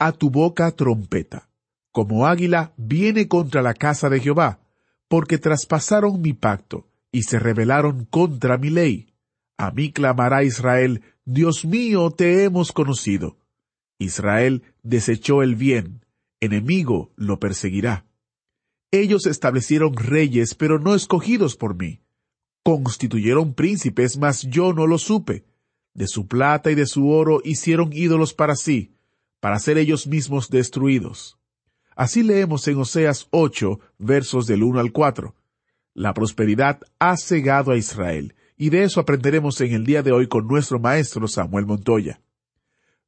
a 0.00 0.12
tu 0.12 0.30
boca 0.30 0.72
trompeta. 0.72 1.48
Como 1.92 2.26
águila 2.26 2.72
viene 2.76 3.28
contra 3.28 3.62
la 3.62 3.74
casa 3.74 4.08
de 4.08 4.18
Jehová, 4.18 4.58
porque 5.08 5.38
traspasaron 5.38 6.22
mi 6.22 6.32
pacto 6.32 6.88
y 7.12 7.24
se 7.24 7.38
rebelaron 7.38 8.06
contra 8.06 8.56
mi 8.56 8.70
ley. 8.70 9.12
A 9.58 9.70
mí 9.70 9.92
clamará 9.92 10.42
Israel, 10.42 11.02
Dios 11.24 11.66
mío, 11.66 12.10
te 12.10 12.44
hemos 12.44 12.72
conocido. 12.72 13.36
Israel 13.98 14.62
desechó 14.82 15.42
el 15.42 15.54
bien, 15.54 16.06
enemigo 16.40 17.12
lo 17.16 17.38
perseguirá. 17.38 18.06
Ellos 18.90 19.26
establecieron 19.26 19.94
reyes, 19.94 20.54
pero 20.54 20.78
no 20.78 20.94
escogidos 20.94 21.56
por 21.56 21.76
mí. 21.76 22.00
Constituyeron 22.62 23.52
príncipes, 23.52 24.16
mas 24.16 24.42
yo 24.42 24.72
no 24.72 24.86
lo 24.86 24.96
supe. 24.96 25.44
De 25.92 26.06
su 26.06 26.26
plata 26.26 26.70
y 26.70 26.74
de 26.74 26.86
su 26.86 27.10
oro 27.10 27.42
hicieron 27.44 27.90
ídolos 27.92 28.32
para 28.32 28.56
sí, 28.56 28.94
para 29.40 29.58
ser 29.58 29.78
ellos 29.78 30.06
mismos 30.06 30.50
destruidos. 30.50 31.38
Así 31.96 32.22
leemos 32.22 32.66
en 32.68 32.78
Oseas 32.78 33.26
8, 33.30 33.80
versos 33.98 34.46
del 34.46 34.62
1 34.62 34.80
al 34.80 34.92
4. 34.92 35.34
La 35.94 36.14
prosperidad 36.14 36.80
ha 36.98 37.16
cegado 37.16 37.72
a 37.72 37.76
Israel, 37.76 38.34
y 38.56 38.70
de 38.70 38.84
eso 38.84 39.00
aprenderemos 39.00 39.60
en 39.60 39.72
el 39.72 39.84
día 39.84 40.02
de 40.02 40.12
hoy 40.12 40.28
con 40.28 40.46
nuestro 40.46 40.78
maestro 40.78 41.26
Samuel 41.26 41.66
Montoya. 41.66 42.20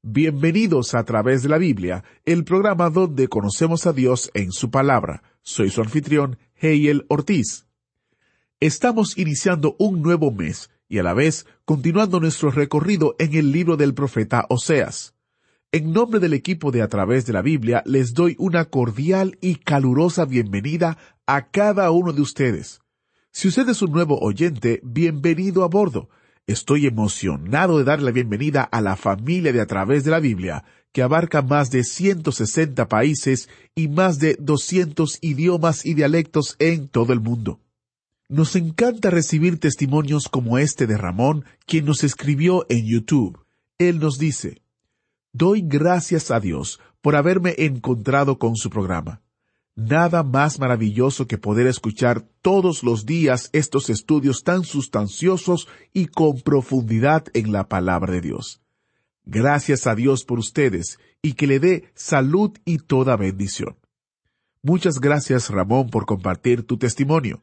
Bienvenidos 0.03 0.95
a 0.95 1.05
través 1.05 1.43
de 1.43 1.49
la 1.49 1.59
Biblia, 1.59 2.03
el 2.25 2.45
programa 2.45 2.91
donde 2.91 3.29
conocemos 3.29 3.87
a 3.87 3.93
Dios 3.93 4.31
en 4.35 4.51
su 4.51 4.71
palabra. 4.71 5.23
Soy 5.43 5.71
su 5.71 5.81
anfitrión, 5.81 6.39
Heiel 6.57 7.07
Ortiz. 7.09 7.67
Estamos 8.59 9.17
iniciando 9.17 9.77
un 9.79 10.03
nuevo 10.03 10.33
mes 10.33 10.71
y 10.89 10.99
a 10.99 11.03
la 11.03 11.15
vez 11.15 11.47
continuando 11.65 12.19
nuestro 12.19 12.51
recorrido 12.51 13.15
en 13.19 13.35
el 13.35 13.53
libro 13.53 13.77
del 13.77 13.95
profeta 13.95 14.45
Oseas. 14.49 15.15
En 15.75 15.95
nombre 15.95 16.21
del 16.21 16.35
equipo 16.35 16.71
de 16.71 16.83
A 16.83 16.89
través 16.89 17.25
de 17.25 17.33
la 17.33 17.41
Biblia 17.41 17.83
les 17.87 18.13
doy 18.13 18.37
una 18.39 18.67
cordial 18.67 19.39
y 19.41 19.55
calurosa 19.55 20.27
bienvenida 20.27 20.99
a 21.25 21.49
cada 21.49 21.91
uno 21.91 22.13
de 22.13 22.21
ustedes. 22.21 22.83
Si 23.31 23.49
usted 23.49 23.67
es 23.71 23.81
un 23.81 23.91
nuevo 23.91 24.21
oyente, 24.21 24.81
bienvenido 24.85 25.65
a 25.65 25.69
bordo. 25.69 26.11
Estoy 26.47 26.85
emocionado 26.85 27.79
de 27.79 27.85
dar 27.85 28.03
la 28.03 28.11
bienvenida 28.11 28.63
a 28.65 28.83
la 28.83 28.97
familia 28.97 29.51
de 29.51 29.63
A 29.63 29.67
través 29.67 30.05
de 30.05 30.11
la 30.11 30.21
Biblia, 30.21 30.67
que 30.93 31.01
abarca 31.01 31.41
más 31.41 31.71
de 31.71 31.85
160 31.85 32.87
países 32.89 33.49
y 33.75 33.89
más 33.89 34.19
de 34.19 34.37
200 34.39 35.21
idiomas 35.23 35.87
y 35.87 35.95
dialectos 35.95 36.55
en 36.59 36.87
todo 36.89 37.15
el 37.15 37.21
mundo. 37.21 37.61
Nos 38.29 38.57
encanta 38.57 39.09
recibir 39.09 39.59
testimonios 39.59 40.29
como 40.29 40.59
este 40.59 40.87
de 40.87 40.99
Ramón, 40.99 41.47
quien 41.65 41.87
nos 41.87 42.05
escribió 42.05 42.67
en 42.69 42.85
YouTube. 42.85 43.39
Él 43.79 44.01
nos 44.01 44.19
dice, 44.19 44.62
Doy 45.35 45.63
gracias 45.63 46.31
a 46.31 46.41
Dios 46.41 46.79
por 47.01 47.17
haberme 47.17 47.55
encontrado 47.57 48.39
con 48.39 48.57
su 48.57 48.69
programa. 48.69 49.23
Nada 49.75 50.23
más 50.23 50.59
maravilloso 50.59 51.27
que 51.27 51.39
poder 51.39 51.67
escuchar 51.67 52.29
todos 52.43 52.83
los 52.83 53.07
días 53.07 53.49
estos 53.55 53.89
estudios 53.89 54.45
tan 54.45 54.65
sustanciosos 54.65 55.69
y 55.95 56.09
con 56.09 56.43
profundidad 56.43 57.25
en 57.33 57.51
la 57.51 57.67
palabra 57.67 58.13
de 58.13 58.21
Dios. 58.21 58.61
Gracias 59.25 59.87
a 59.87 59.95
Dios 59.95 60.25
por 60.25 60.39
ustedes 60.39 60.99
y 61.23 61.33
que 61.33 61.47
le 61.47 61.61
dé 61.61 61.91
salud 61.95 62.51
y 62.67 62.79
toda 62.79 63.17
bendición. 63.17 63.77
Muchas 64.63 65.01
gracias 65.01 65.49
Ramón 65.49 65.89
por 65.89 66.05
compartir 66.05 66.67
tu 66.67 66.77
testimonio. 66.77 67.43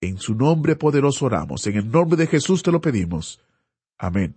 En 0.00 0.18
su 0.18 0.34
nombre 0.34 0.74
poderoso 0.74 1.26
oramos, 1.26 1.64
en 1.68 1.76
el 1.76 1.88
nombre 1.88 2.16
de 2.16 2.26
Jesús 2.26 2.64
te 2.64 2.72
lo 2.72 2.80
pedimos. 2.80 3.40
Amén. 4.02 4.34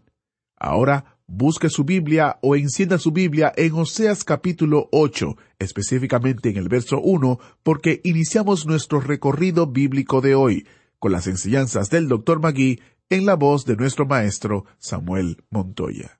Ahora 0.57 1.17
busque 1.25 1.69
su 1.71 1.85
Biblia 1.85 2.37
o 2.43 2.55
encienda 2.55 2.99
su 2.99 3.11
Biblia 3.11 3.51
en 3.57 3.73
Oseas 3.73 4.23
capítulo 4.23 4.89
8, 4.91 5.35
específicamente 5.57 6.49
en 6.49 6.57
el 6.57 6.69
verso 6.69 7.01
1, 7.01 7.39
porque 7.63 7.99
iniciamos 8.03 8.67
nuestro 8.67 8.99
recorrido 8.99 9.65
bíblico 9.65 10.21
de 10.21 10.35
hoy 10.35 10.67
con 10.99 11.11
las 11.11 11.25
enseñanzas 11.25 11.89
del 11.89 12.07
Dr. 12.07 12.39
Magui 12.41 12.79
en 13.09 13.25
la 13.25 13.33
voz 13.33 13.65
de 13.65 13.75
nuestro 13.75 14.05
maestro 14.05 14.65
Samuel 14.77 15.37
Montoya. 15.49 16.19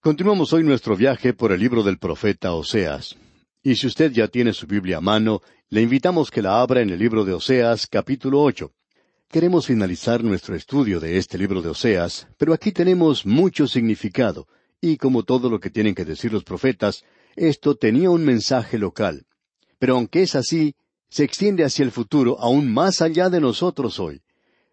Continuamos 0.00 0.52
hoy 0.52 0.62
nuestro 0.62 0.96
viaje 0.96 1.34
por 1.34 1.50
el 1.50 1.58
libro 1.58 1.82
del 1.82 1.98
profeta 1.98 2.52
Oseas. 2.52 3.16
Y 3.64 3.74
si 3.74 3.88
usted 3.88 4.12
ya 4.12 4.28
tiene 4.28 4.52
su 4.52 4.68
Biblia 4.68 4.98
a 4.98 5.00
mano, 5.00 5.40
le 5.70 5.82
invitamos 5.82 6.30
que 6.30 6.40
la 6.40 6.60
abra 6.60 6.82
en 6.82 6.90
el 6.90 7.00
libro 7.00 7.24
de 7.24 7.32
Oseas 7.32 7.88
capítulo 7.88 8.40
8. 8.40 8.72
Queremos 9.30 9.66
finalizar 9.68 10.24
nuestro 10.24 10.56
estudio 10.56 10.98
de 10.98 11.16
este 11.16 11.38
libro 11.38 11.62
de 11.62 11.68
Oseas, 11.68 12.26
pero 12.36 12.52
aquí 12.52 12.72
tenemos 12.72 13.24
mucho 13.24 13.68
significado, 13.68 14.48
y 14.80 14.96
como 14.96 15.22
todo 15.22 15.48
lo 15.48 15.60
que 15.60 15.70
tienen 15.70 15.94
que 15.94 16.04
decir 16.04 16.32
los 16.32 16.42
profetas, 16.42 17.04
esto 17.36 17.76
tenía 17.76 18.10
un 18.10 18.24
mensaje 18.24 18.76
local. 18.76 19.26
Pero 19.78 19.94
aunque 19.94 20.22
es 20.22 20.34
así, 20.34 20.74
se 21.10 21.22
extiende 21.22 21.62
hacia 21.62 21.84
el 21.84 21.92
futuro 21.92 22.40
aún 22.40 22.74
más 22.74 23.02
allá 23.02 23.30
de 23.30 23.40
nosotros 23.40 24.00
hoy. 24.00 24.20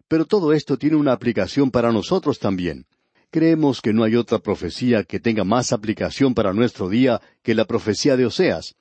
Pero 0.08 0.24
todo 0.24 0.52
esto 0.52 0.76
tiene 0.76 0.96
una 0.96 1.12
aplicación 1.12 1.70
para 1.70 1.92
nosotros 1.92 2.40
también. 2.40 2.86
Creemos 3.30 3.80
que 3.80 3.92
no 3.92 4.02
hay 4.02 4.16
otra 4.16 4.40
profecía 4.40 5.04
que 5.04 5.20
tenga 5.20 5.44
más 5.44 5.70
aplicación 5.70 6.34
para 6.34 6.52
nuestro 6.52 6.88
día 6.88 7.20
que 7.44 7.54
la 7.54 7.64
profecía 7.64 8.16
de 8.16 8.26
Oseas. 8.26 8.74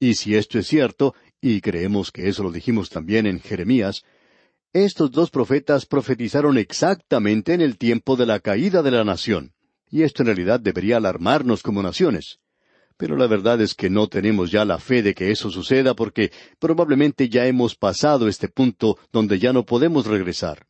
Y 0.00 0.14
si 0.14 0.34
esto 0.34 0.58
es 0.58 0.66
cierto, 0.66 1.14
y 1.40 1.60
creemos 1.60 2.10
que 2.10 2.28
eso 2.28 2.42
lo 2.42 2.50
dijimos 2.50 2.90
también 2.90 3.28
en 3.28 3.38
Jeremías, 3.38 4.02
estos 4.72 5.10
dos 5.10 5.30
profetas 5.30 5.84
profetizaron 5.86 6.56
exactamente 6.56 7.54
en 7.54 7.60
el 7.60 7.76
tiempo 7.76 8.16
de 8.16 8.26
la 8.26 8.38
caída 8.38 8.82
de 8.82 8.92
la 8.92 9.04
nación, 9.04 9.52
y 9.90 10.02
esto 10.02 10.22
en 10.22 10.26
realidad 10.26 10.60
debería 10.60 10.98
alarmarnos 10.98 11.62
como 11.62 11.82
naciones. 11.82 12.38
Pero 12.96 13.16
la 13.16 13.26
verdad 13.26 13.60
es 13.60 13.74
que 13.74 13.90
no 13.90 14.08
tenemos 14.08 14.50
ya 14.50 14.64
la 14.64 14.78
fe 14.78 15.02
de 15.02 15.14
que 15.14 15.30
eso 15.30 15.50
suceda 15.50 15.94
porque 15.94 16.30
probablemente 16.58 17.28
ya 17.28 17.46
hemos 17.46 17.74
pasado 17.74 18.28
este 18.28 18.48
punto 18.48 18.98
donde 19.10 19.38
ya 19.38 19.52
no 19.52 19.64
podemos 19.64 20.06
regresar. 20.06 20.66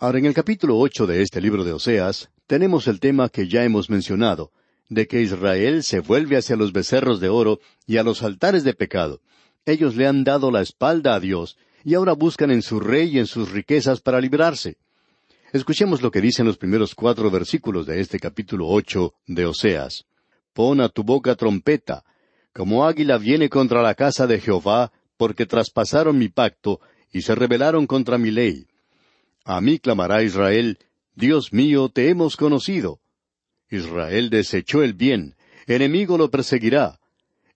Ahora, 0.00 0.18
en 0.18 0.26
el 0.26 0.34
capítulo 0.34 0.78
ocho 0.78 1.06
de 1.06 1.22
este 1.22 1.40
libro 1.40 1.62
de 1.62 1.72
Oseas, 1.72 2.30
tenemos 2.46 2.88
el 2.88 3.00
tema 3.00 3.28
que 3.28 3.48
ya 3.48 3.64
hemos 3.64 3.88
mencionado, 3.88 4.50
de 4.88 5.06
que 5.06 5.22
Israel 5.22 5.84
se 5.84 6.00
vuelve 6.00 6.36
hacia 6.36 6.56
los 6.56 6.72
becerros 6.72 7.20
de 7.20 7.28
oro 7.28 7.60
y 7.86 7.98
a 7.98 8.02
los 8.02 8.22
altares 8.22 8.64
de 8.64 8.74
pecado. 8.74 9.20
Ellos 9.64 9.94
le 9.94 10.06
han 10.06 10.24
dado 10.24 10.50
la 10.50 10.60
espalda 10.60 11.14
a 11.14 11.20
Dios, 11.20 11.56
y 11.84 11.94
ahora 11.94 12.12
buscan 12.12 12.50
en 12.50 12.62
su 12.62 12.80
rey 12.80 13.16
y 13.16 13.18
en 13.18 13.26
sus 13.26 13.50
riquezas 13.50 14.00
para 14.00 14.20
librarse. 14.20 14.76
Escuchemos 15.52 16.02
lo 16.02 16.10
que 16.10 16.20
dicen 16.20 16.46
los 16.46 16.58
primeros 16.58 16.94
cuatro 16.94 17.30
versículos 17.30 17.86
de 17.86 18.00
este 18.00 18.18
capítulo 18.18 18.68
ocho 18.68 19.14
de 19.26 19.46
Oseas. 19.46 20.04
Pon 20.52 20.80
a 20.80 20.88
tu 20.88 21.02
boca 21.02 21.34
trompeta, 21.34 22.04
como 22.52 22.86
águila 22.86 23.18
viene 23.18 23.48
contra 23.48 23.82
la 23.82 23.94
casa 23.94 24.26
de 24.26 24.40
Jehová, 24.40 24.92
porque 25.16 25.46
traspasaron 25.46 26.18
mi 26.18 26.28
pacto 26.28 26.80
y 27.12 27.22
se 27.22 27.34
rebelaron 27.34 27.86
contra 27.86 28.18
mi 28.18 28.30
ley. 28.30 28.66
A 29.44 29.60
mí 29.60 29.78
clamará 29.78 30.22
Israel, 30.22 30.78
Dios 31.14 31.52
mío, 31.52 31.88
te 31.88 32.08
hemos 32.08 32.36
conocido. 32.36 33.00
Israel 33.70 34.30
desechó 34.30 34.82
el 34.82 34.94
bien, 34.94 35.34
enemigo 35.66 36.16
lo 36.16 36.30
perseguirá. 36.30 36.98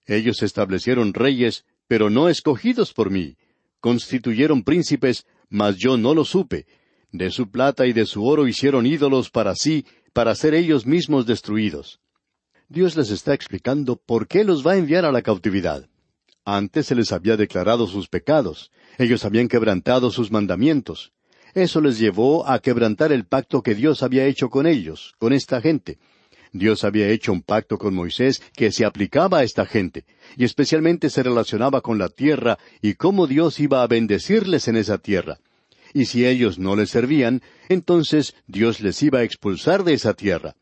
Ellos 0.05 0.43
establecieron 0.43 1.13
reyes, 1.13 1.65
pero 1.87 2.09
no 2.09 2.29
escogidos 2.29 2.93
por 2.93 3.09
mí. 3.09 3.37
Constituyeron 3.85 4.63
príncipes, 4.63 5.27
mas 5.47 5.77
yo 5.77 5.95
no 5.95 6.15
lo 6.15 6.25
supe. 6.25 6.65
De 7.11 7.29
su 7.29 7.51
plata 7.51 7.85
y 7.85 7.93
de 7.93 8.07
su 8.07 8.25
oro 8.25 8.47
hicieron 8.47 8.87
ídolos 8.87 9.29
para 9.29 9.53
sí, 9.53 9.85
para 10.11 10.33
ser 10.33 10.55
ellos 10.55 10.87
mismos 10.87 11.27
destruidos. 11.27 11.99
Dios 12.67 12.95
les 12.95 13.11
está 13.11 13.35
explicando 13.35 13.95
por 13.95 14.27
qué 14.27 14.43
los 14.43 14.65
va 14.65 14.71
a 14.71 14.77
enviar 14.77 15.05
a 15.05 15.11
la 15.11 15.21
cautividad. 15.21 15.87
Antes 16.45 16.87
se 16.87 16.95
les 16.95 17.11
había 17.11 17.37
declarado 17.37 17.85
sus 17.85 18.07
pecados, 18.07 18.71
ellos 18.97 19.23
habían 19.23 19.47
quebrantado 19.47 20.09
sus 20.09 20.31
mandamientos. 20.31 21.11
Eso 21.53 21.79
les 21.79 21.99
llevó 21.99 22.49
a 22.49 22.57
quebrantar 22.57 23.11
el 23.11 23.27
pacto 23.27 23.61
que 23.61 23.75
Dios 23.75 24.01
había 24.01 24.25
hecho 24.25 24.49
con 24.49 24.65
ellos, 24.65 25.13
con 25.19 25.31
esta 25.31 25.61
gente. 25.61 25.99
Dios 26.55 26.85
había 26.85 27.09
hecho 27.09 27.33
un 27.33 27.41
pacto 27.41 27.77
con 27.77 27.93
Moisés 27.93 28.41
que 28.55 28.71
se 28.71 28.85
aplicaba 28.85 29.39
a 29.39 29.43
esta 29.43 29.65
gente, 29.65 30.05
y 30.37 30.45
especialmente 30.45 31.09
se 31.09 31.21
relacionaba 31.21 31.81
con 31.81 31.97
la 31.97 32.07
tierra 32.07 32.57
y 32.81 32.93
cómo 32.93 33.27
Dios 33.27 33.59
iba 33.59 33.83
a 33.83 33.87
bendecirles 33.87 34.69
en 34.69 34.77
esa 34.77 34.97
tierra. 34.97 35.39
Y 35.93 36.05
si 36.05 36.25
ellos 36.25 36.57
no 36.57 36.77
le 36.77 36.85
servían, 36.85 37.41
entonces 37.67 38.35
Dios 38.47 38.79
les 38.79 39.03
iba 39.03 39.19
a 39.19 39.23
expulsar 39.23 39.83
de 39.83 39.95
esa 39.95 40.13
tierra. 40.13 40.55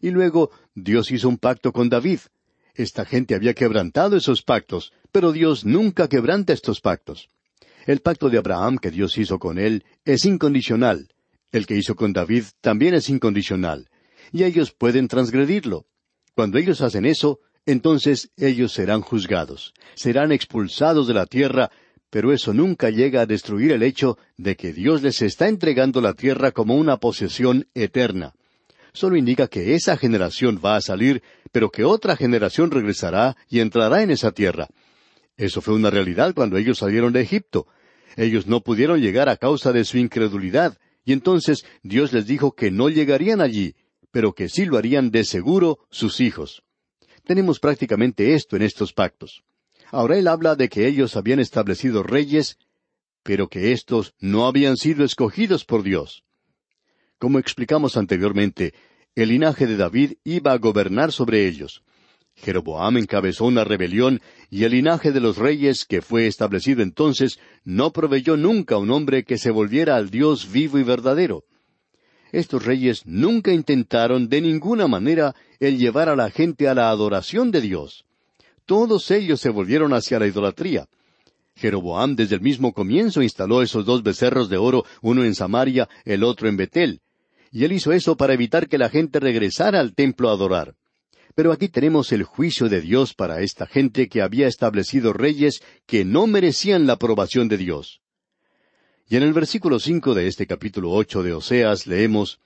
Y 0.00 0.10
luego 0.10 0.52
Dios 0.76 1.10
hizo 1.10 1.28
un 1.28 1.36
pacto 1.36 1.72
con 1.72 1.88
David. 1.88 2.20
Esta 2.76 3.04
gente 3.04 3.34
había 3.34 3.52
quebrantado 3.52 4.16
esos 4.16 4.42
pactos, 4.42 4.92
pero 5.10 5.32
Dios 5.32 5.64
nunca 5.64 6.08
quebranta 6.08 6.52
estos 6.52 6.80
pactos. 6.80 7.28
El 7.86 8.02
pacto 8.02 8.30
de 8.30 8.38
Abraham 8.38 8.78
que 8.78 8.92
Dios 8.92 9.18
hizo 9.18 9.40
con 9.40 9.58
él 9.58 9.84
es 10.04 10.24
incondicional. 10.24 11.08
El 11.50 11.66
que 11.66 11.74
hizo 11.74 11.96
con 11.96 12.12
David 12.12 12.44
también 12.60 12.94
es 12.94 13.08
incondicional. 13.08 13.89
Y 14.32 14.44
ellos 14.44 14.72
pueden 14.72 15.08
transgredirlo. 15.08 15.86
Cuando 16.34 16.58
ellos 16.58 16.80
hacen 16.80 17.04
eso, 17.04 17.40
entonces 17.66 18.30
ellos 18.36 18.72
serán 18.72 19.00
juzgados, 19.00 19.74
serán 19.94 20.32
expulsados 20.32 21.06
de 21.06 21.14
la 21.14 21.26
tierra, 21.26 21.70
pero 22.08 22.32
eso 22.32 22.54
nunca 22.54 22.90
llega 22.90 23.22
a 23.22 23.26
destruir 23.26 23.72
el 23.72 23.82
hecho 23.82 24.18
de 24.36 24.56
que 24.56 24.72
Dios 24.72 25.02
les 25.02 25.22
está 25.22 25.48
entregando 25.48 26.00
la 26.00 26.14
tierra 26.14 26.52
como 26.52 26.74
una 26.74 26.96
posesión 26.96 27.68
eterna 27.74 28.34
solo 28.92 29.16
indica 29.16 29.48
que 29.48 29.74
esa 29.74 29.96
generación 29.96 30.60
va 30.64 30.76
a 30.76 30.80
salir, 30.80 31.22
pero 31.52 31.70
que 31.70 31.84
otra 31.84 32.16
generación 32.16 32.70
regresará 32.70 33.36
y 33.48 33.60
entrará 33.60 34.02
en 34.02 34.10
esa 34.10 34.32
tierra. 34.32 34.68
Eso 35.36 35.60
fue 35.60 35.74
una 35.74 35.90
realidad 35.90 36.34
cuando 36.34 36.56
ellos 36.56 36.78
salieron 36.78 37.12
de 37.12 37.22
Egipto. 37.22 37.66
Ellos 38.16 38.46
no 38.46 38.60
pudieron 38.60 39.00
llegar 39.00 39.28
a 39.28 39.36
causa 39.36 39.72
de 39.72 39.84
su 39.84 39.98
incredulidad, 39.98 40.78
y 41.04 41.12
entonces 41.12 41.64
Dios 41.82 42.12
les 42.12 42.26
dijo 42.26 42.52
que 42.52 42.70
no 42.70 42.88
llegarían 42.88 43.40
allí, 43.40 43.74
pero 44.10 44.32
que 44.32 44.48
sí 44.48 44.64
lo 44.64 44.76
harían 44.76 45.10
de 45.10 45.24
seguro 45.24 45.78
sus 45.90 46.20
hijos. 46.20 46.62
Tenemos 47.24 47.60
prácticamente 47.60 48.34
esto 48.34 48.56
en 48.56 48.62
estos 48.62 48.92
pactos. 48.92 49.42
Ahora 49.90 50.18
él 50.18 50.28
habla 50.28 50.56
de 50.56 50.68
que 50.68 50.86
ellos 50.86 51.16
habían 51.16 51.40
establecido 51.40 52.02
reyes, 52.02 52.58
pero 53.22 53.48
que 53.48 53.72
éstos 53.72 54.14
no 54.18 54.46
habían 54.46 54.76
sido 54.76 55.04
escogidos 55.04 55.64
por 55.64 55.82
Dios. 55.82 56.24
Como 57.18 57.38
explicamos 57.38 57.96
anteriormente, 57.96 58.72
el 59.14 59.28
linaje 59.28 59.66
de 59.66 59.76
David 59.76 60.14
iba 60.24 60.52
a 60.52 60.58
gobernar 60.58 61.12
sobre 61.12 61.46
ellos. 61.46 61.82
Jeroboam 62.36 62.96
encabezó 62.96 63.44
una 63.44 63.64
rebelión 63.64 64.20
y 64.48 64.64
el 64.64 64.72
linaje 64.72 65.12
de 65.12 65.20
los 65.20 65.36
reyes 65.36 65.84
que 65.84 66.00
fue 66.00 66.26
establecido 66.26 66.82
entonces 66.82 67.38
no 67.64 67.92
proveyó 67.92 68.36
nunca 68.36 68.78
un 68.78 68.90
hombre 68.90 69.24
que 69.24 69.36
se 69.36 69.50
volviera 69.50 69.96
al 69.96 70.10
Dios 70.10 70.50
vivo 70.50 70.78
y 70.78 70.82
verdadero. 70.82 71.44
Estos 72.32 72.64
reyes 72.64 73.06
nunca 73.06 73.52
intentaron 73.52 74.28
de 74.28 74.40
ninguna 74.40 74.86
manera 74.86 75.34
el 75.58 75.78
llevar 75.78 76.08
a 76.08 76.16
la 76.16 76.30
gente 76.30 76.68
a 76.68 76.74
la 76.74 76.90
adoración 76.90 77.50
de 77.50 77.60
Dios. 77.60 78.04
Todos 78.66 79.10
ellos 79.10 79.40
se 79.40 79.50
volvieron 79.50 79.92
hacia 79.92 80.18
la 80.18 80.26
idolatría. 80.26 80.86
Jeroboam 81.56 82.16
desde 82.16 82.36
el 82.36 82.40
mismo 82.40 82.72
comienzo 82.72 83.22
instaló 83.22 83.62
esos 83.62 83.84
dos 83.84 84.02
becerros 84.02 84.48
de 84.48 84.56
oro, 84.56 84.84
uno 85.02 85.24
en 85.24 85.34
Samaria, 85.34 85.88
el 86.04 86.24
otro 86.24 86.48
en 86.48 86.56
Betel 86.56 87.00
y 87.52 87.64
él 87.64 87.72
hizo 87.72 87.92
eso 87.92 88.16
para 88.16 88.34
evitar 88.34 88.68
que 88.68 88.78
la 88.78 88.88
gente 88.88 89.20
regresara 89.20 89.80
al 89.80 89.94
templo 89.94 90.28
a 90.30 90.32
adorar. 90.32 90.74
Pero 91.34 91.52
aquí 91.52 91.68
tenemos 91.68 92.12
el 92.12 92.24
juicio 92.24 92.68
de 92.68 92.80
Dios 92.80 93.14
para 93.14 93.40
esta 93.40 93.66
gente 93.66 94.08
que 94.08 94.22
había 94.22 94.46
establecido 94.46 95.12
reyes 95.12 95.62
que 95.86 96.04
no 96.04 96.26
merecían 96.26 96.86
la 96.86 96.94
aprobación 96.94 97.48
de 97.48 97.56
Dios. 97.56 98.00
Y 99.10 99.16
en 99.16 99.24
el 99.24 99.32
versículo 99.32 99.80
cinco 99.80 100.14
de 100.14 100.28
este 100.28 100.46
capítulo 100.46 100.92
ocho 100.92 101.24
de 101.24 101.32
Oseas 101.32 101.88
leemos 101.88 102.38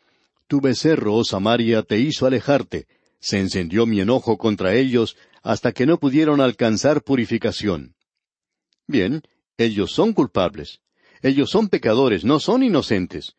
Tu 0.47 0.63
becerro, 0.63 1.15
oh 1.15 1.23
Samaria, 1.23 1.83
te 1.83 1.99
hizo 1.99 2.25
alejarte, 2.25 2.87
se 3.21 3.39
encendió 3.39 3.85
mi 3.85 4.01
enojo 4.01 4.39
contra 4.39 4.75
ellos 4.75 5.15
hasta 5.43 5.73
que 5.73 5.85
no 5.85 5.99
pudieron 5.99 6.41
alcanzar 6.41 7.03
purificación. 7.03 7.95
Bien, 8.87 9.21
ellos 9.59 9.93
son 9.93 10.15
culpables. 10.15 10.81
Ellos 11.21 11.51
son 11.51 11.69
pecadores, 11.69 12.25
no 12.25 12.41
son 12.41 12.63
inocentes. 12.63 13.35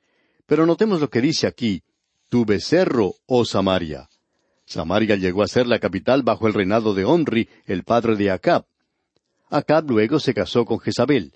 Pero 0.46 0.68
notemos 0.68 1.02
lo 1.02 1.10
que 1.10 1.22
dice 1.22 1.48
aquí, 1.48 1.82
tu 2.30 2.46
becerro, 2.46 3.16
oh 3.26 3.44
Samaria. 3.44 4.08
Samaria 4.68 5.16
llegó 5.16 5.42
a 5.42 5.48
ser 5.48 5.66
la 5.66 5.80
capital 5.80 6.22
bajo 6.22 6.46
el 6.46 6.54
reinado 6.54 6.94
de 6.94 7.06
Onri, 7.06 7.50
el 7.66 7.84
padre 7.84 8.18
de 8.18 8.30
Acab. 8.30 8.68
Acab 9.50 9.90
luego 9.90 10.20
se 10.20 10.36
casó 10.36 10.64
con 10.64 10.80
Jezabel. 10.80 11.34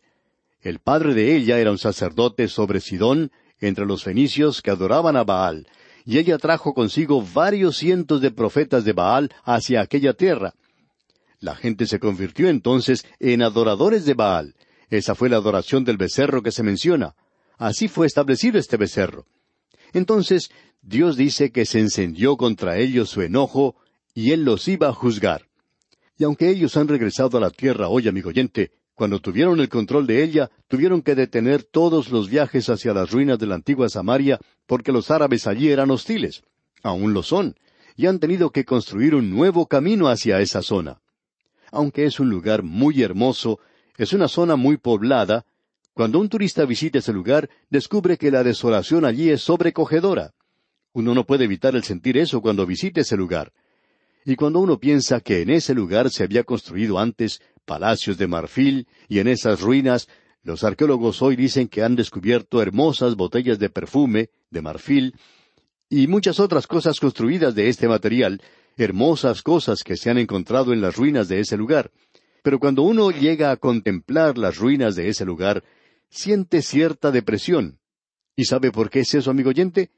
El 0.62 0.80
padre 0.80 1.14
de 1.14 1.36
ella 1.36 1.60
era 1.60 1.72
un 1.72 1.78
sacerdote 1.78 2.48
sobre 2.48 2.82
Sidón, 2.82 3.32
entre 3.60 3.86
los 3.86 4.04
fenicios 4.04 4.62
que 4.62 4.72
adoraban 4.72 5.16
a 5.16 5.24
Baal, 5.24 5.68
y 6.06 6.18
ella 6.18 6.38
trajo 6.38 6.74
consigo 6.74 7.22
varios 7.22 7.78
cientos 7.78 8.22
de 8.22 8.32
profetas 8.32 8.84
de 8.84 8.94
Baal 8.94 9.32
hacia 9.44 9.82
aquella 9.82 10.14
tierra. 10.14 10.54
La 11.40 11.56
gente 11.56 11.86
se 11.86 12.00
convirtió 12.00 12.50
entonces 12.50 13.06
en 13.20 13.42
adoradores 13.42 14.06
de 14.06 14.14
Baal. 14.14 14.56
Esa 14.90 15.16
fue 15.16 15.30
la 15.30 15.38
adoración 15.38 15.86
del 15.86 15.98
becerro 15.98 16.42
que 16.42 16.52
se 16.52 16.64
menciona. 16.64 17.16
Así 17.58 17.88
fue 17.88 18.08
establecido 18.08 18.58
este 18.58 18.78
becerro. 18.78 19.26
Entonces 19.94 20.50
Dios 20.82 21.16
dice 21.16 21.52
que 21.52 21.66
se 21.66 21.80
encendió 21.80 22.36
contra 22.38 22.78
ellos 22.78 23.10
su 23.10 23.22
enojo 23.22 23.76
y 24.14 24.32
Él 24.32 24.44
los 24.44 24.68
iba 24.68 24.90
a 24.90 24.94
juzgar. 24.94 25.46
Y 26.18 26.26
aunque 26.26 26.50
ellos 26.50 26.76
han 26.76 26.90
regresado 26.90 27.38
a 27.38 27.42
la 27.42 27.50
tierra 27.50 27.88
hoy, 27.88 28.08
amigo 28.08 28.30
oyente, 28.30 28.72
cuando 29.00 29.22
tuvieron 29.22 29.62
el 29.62 29.70
control 29.70 30.06
de 30.08 30.22
ella, 30.22 30.52
tuvieron 30.68 31.02
que 31.02 31.16
detener 31.16 31.64
todos 31.64 32.12
los 32.12 32.30
viajes 32.30 32.68
hacia 32.68 32.94
las 32.94 33.12
ruinas 33.12 33.40
de 33.40 33.48
la 33.48 33.56
antigua 33.56 33.88
Samaria 33.88 34.42
porque 34.68 34.92
los 34.92 35.10
árabes 35.10 35.48
allí 35.48 35.72
eran 35.72 35.90
hostiles. 35.90 36.44
Aún 36.84 37.14
lo 37.14 37.24
son, 37.24 37.56
y 37.96 38.08
han 38.08 38.20
tenido 38.20 38.50
que 38.50 38.66
construir 38.66 39.16
un 39.16 39.30
nuevo 39.30 39.68
camino 39.68 40.10
hacia 40.10 40.42
esa 40.42 40.62
zona. 40.62 41.00
Aunque 41.72 42.04
es 42.04 42.20
un 42.20 42.30
lugar 42.30 42.62
muy 42.62 43.02
hermoso, 43.02 43.62
es 43.98 44.12
una 44.12 44.28
zona 44.28 44.58
muy 44.58 44.76
poblada, 44.76 45.46
cuando 45.94 46.20
un 46.20 46.28
turista 46.28 46.66
visita 46.66 47.00
ese 47.00 47.14
lugar, 47.14 47.50
descubre 47.70 48.18
que 48.18 48.32
la 48.32 48.44
desolación 48.44 49.06
allí 49.06 49.30
es 49.30 49.40
sobrecogedora. 49.40 50.34
Uno 50.92 51.16
no 51.16 51.26
puede 51.26 51.46
evitar 51.46 51.74
el 51.74 51.86
sentir 51.86 52.18
eso 52.18 52.42
cuando 52.42 52.66
visite 52.66 53.00
ese 53.00 53.16
lugar. 53.16 53.54
Y 54.26 54.36
cuando 54.36 54.60
uno 54.60 54.78
piensa 54.78 55.22
que 55.22 55.42
en 55.42 55.52
ese 55.52 55.74
lugar 55.74 56.10
se 56.10 56.24
había 56.24 56.44
construido 56.44 57.00
antes 57.00 57.42
palacios 57.70 58.18
de 58.18 58.26
marfil, 58.26 58.88
y 59.08 59.20
en 59.20 59.28
esas 59.28 59.62
ruinas 59.62 60.10
los 60.42 60.64
arqueólogos 60.64 61.22
hoy 61.22 61.36
dicen 61.36 61.68
que 61.68 61.84
han 61.84 61.96
descubierto 61.96 62.64
hermosas 62.64 63.16
botellas 63.16 63.60
de 63.60 63.70
perfume, 63.70 64.32
de 64.50 64.64
marfil, 64.64 65.14
y 65.88 66.08
muchas 66.08 66.40
otras 66.40 66.66
cosas 66.66 67.00
construidas 67.00 67.54
de 67.54 67.70
este 67.70 67.88
material, 67.88 68.42
hermosas 68.76 69.44
cosas 69.44 69.84
que 69.84 69.98
se 69.98 70.10
han 70.10 70.18
encontrado 70.18 70.74
en 70.74 70.82
las 70.82 70.96
ruinas 70.96 71.28
de 71.28 71.42
ese 71.42 71.58
lugar. 71.58 71.92
Pero 72.42 72.58
cuando 72.58 72.82
uno 72.82 73.12
llega 73.12 73.52
a 73.52 73.58
contemplar 73.58 74.40
las 74.40 74.58
ruinas 74.58 74.96
de 74.96 75.08
ese 75.10 75.24
lugar, 75.24 75.64
siente 76.10 76.64
cierta 76.64 77.12
depresión. 77.12 77.78
¿Y 78.36 78.46
sabe 78.46 78.72
por 78.72 78.90
qué 78.90 79.02
es 79.02 79.14
eso, 79.14 79.30
amigo 79.30 79.50
oyente? 79.50 79.92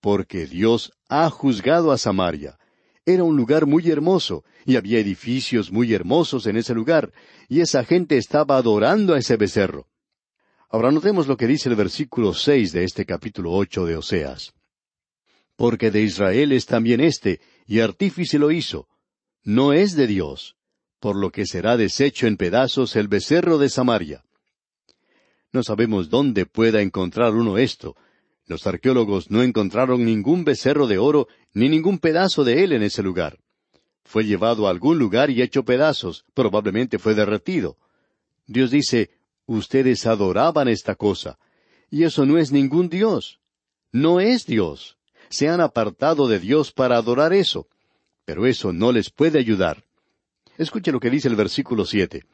Porque 0.00 0.46
Dios 0.46 0.92
ha 1.10 1.28
juzgado 1.28 1.92
a 1.92 1.98
Samaria. 1.98 2.58
Era 3.06 3.24
un 3.24 3.36
lugar 3.36 3.66
muy 3.66 3.90
hermoso, 3.90 4.44
y 4.66 4.76
había 4.76 4.98
edificios 4.98 5.72
muy 5.72 5.94
hermosos 5.94 6.46
en 6.46 6.56
ese 6.56 6.74
lugar, 6.74 7.12
y 7.48 7.60
esa 7.60 7.84
gente 7.84 8.16
estaba 8.16 8.56
adorando 8.56 9.14
a 9.14 9.18
ese 9.18 9.36
becerro. 9.36 9.88
Ahora 10.68 10.92
notemos 10.92 11.26
lo 11.26 11.36
que 11.36 11.46
dice 11.46 11.68
el 11.68 11.76
versículo 11.76 12.34
seis 12.34 12.72
de 12.72 12.84
este 12.84 13.04
capítulo 13.04 13.52
ocho 13.52 13.86
de 13.86 13.96
Oseas. 13.96 14.52
Porque 15.56 15.90
de 15.90 16.02
Israel 16.02 16.52
es 16.52 16.66
también 16.66 17.00
éste, 17.00 17.40
y 17.66 17.80
artífice 17.80 18.38
lo 18.38 18.50
hizo. 18.50 18.86
No 19.42 19.72
es 19.72 19.96
de 19.96 20.06
Dios, 20.06 20.56
por 21.00 21.16
lo 21.16 21.30
que 21.30 21.46
será 21.46 21.76
deshecho 21.76 22.26
en 22.26 22.36
pedazos 22.36 22.94
el 22.94 23.08
becerro 23.08 23.58
de 23.58 23.68
Samaria. 23.68 24.24
No 25.52 25.62
sabemos 25.64 26.10
dónde 26.10 26.46
pueda 26.46 26.82
encontrar 26.82 27.34
uno 27.34 27.58
esto. 27.58 27.96
Los 28.50 28.66
arqueólogos 28.66 29.30
no 29.30 29.44
encontraron 29.44 30.04
ningún 30.04 30.42
becerro 30.42 30.88
de 30.88 30.98
oro 30.98 31.28
ni 31.54 31.68
ningún 31.68 32.00
pedazo 32.00 32.42
de 32.42 32.64
él 32.64 32.72
en 32.72 32.82
ese 32.82 33.00
lugar. 33.00 33.38
fue 34.04 34.24
llevado 34.24 34.66
a 34.66 34.70
algún 34.70 34.98
lugar 34.98 35.30
y 35.30 35.40
hecho 35.40 35.64
pedazos, 35.64 36.24
probablemente 36.34 36.98
fue 36.98 37.14
derretido. 37.14 37.76
Dios 38.48 38.72
dice, 38.72 39.10
ustedes 39.46 40.04
adoraban 40.04 40.66
esta 40.66 40.96
cosa, 40.96 41.38
y 41.92 42.02
eso 42.02 42.26
no 42.26 42.38
es 42.38 42.50
ningún 42.50 42.88
Dios. 42.88 43.38
No 43.92 44.18
es 44.18 44.46
Dios. 44.46 44.96
Se 45.28 45.48
han 45.48 45.60
apartado 45.60 46.26
de 46.26 46.40
Dios 46.40 46.72
para 46.72 46.96
adorar 46.96 47.32
eso, 47.32 47.68
pero 48.24 48.46
eso 48.46 48.72
no 48.72 48.90
les 48.90 49.10
puede 49.10 49.38
ayudar. 49.38 49.84
Escuche 50.58 50.90
lo 50.90 50.98
que 50.98 51.10
dice 51.10 51.28
el 51.28 51.36
versículo 51.36 51.84
siete. 51.84 52.24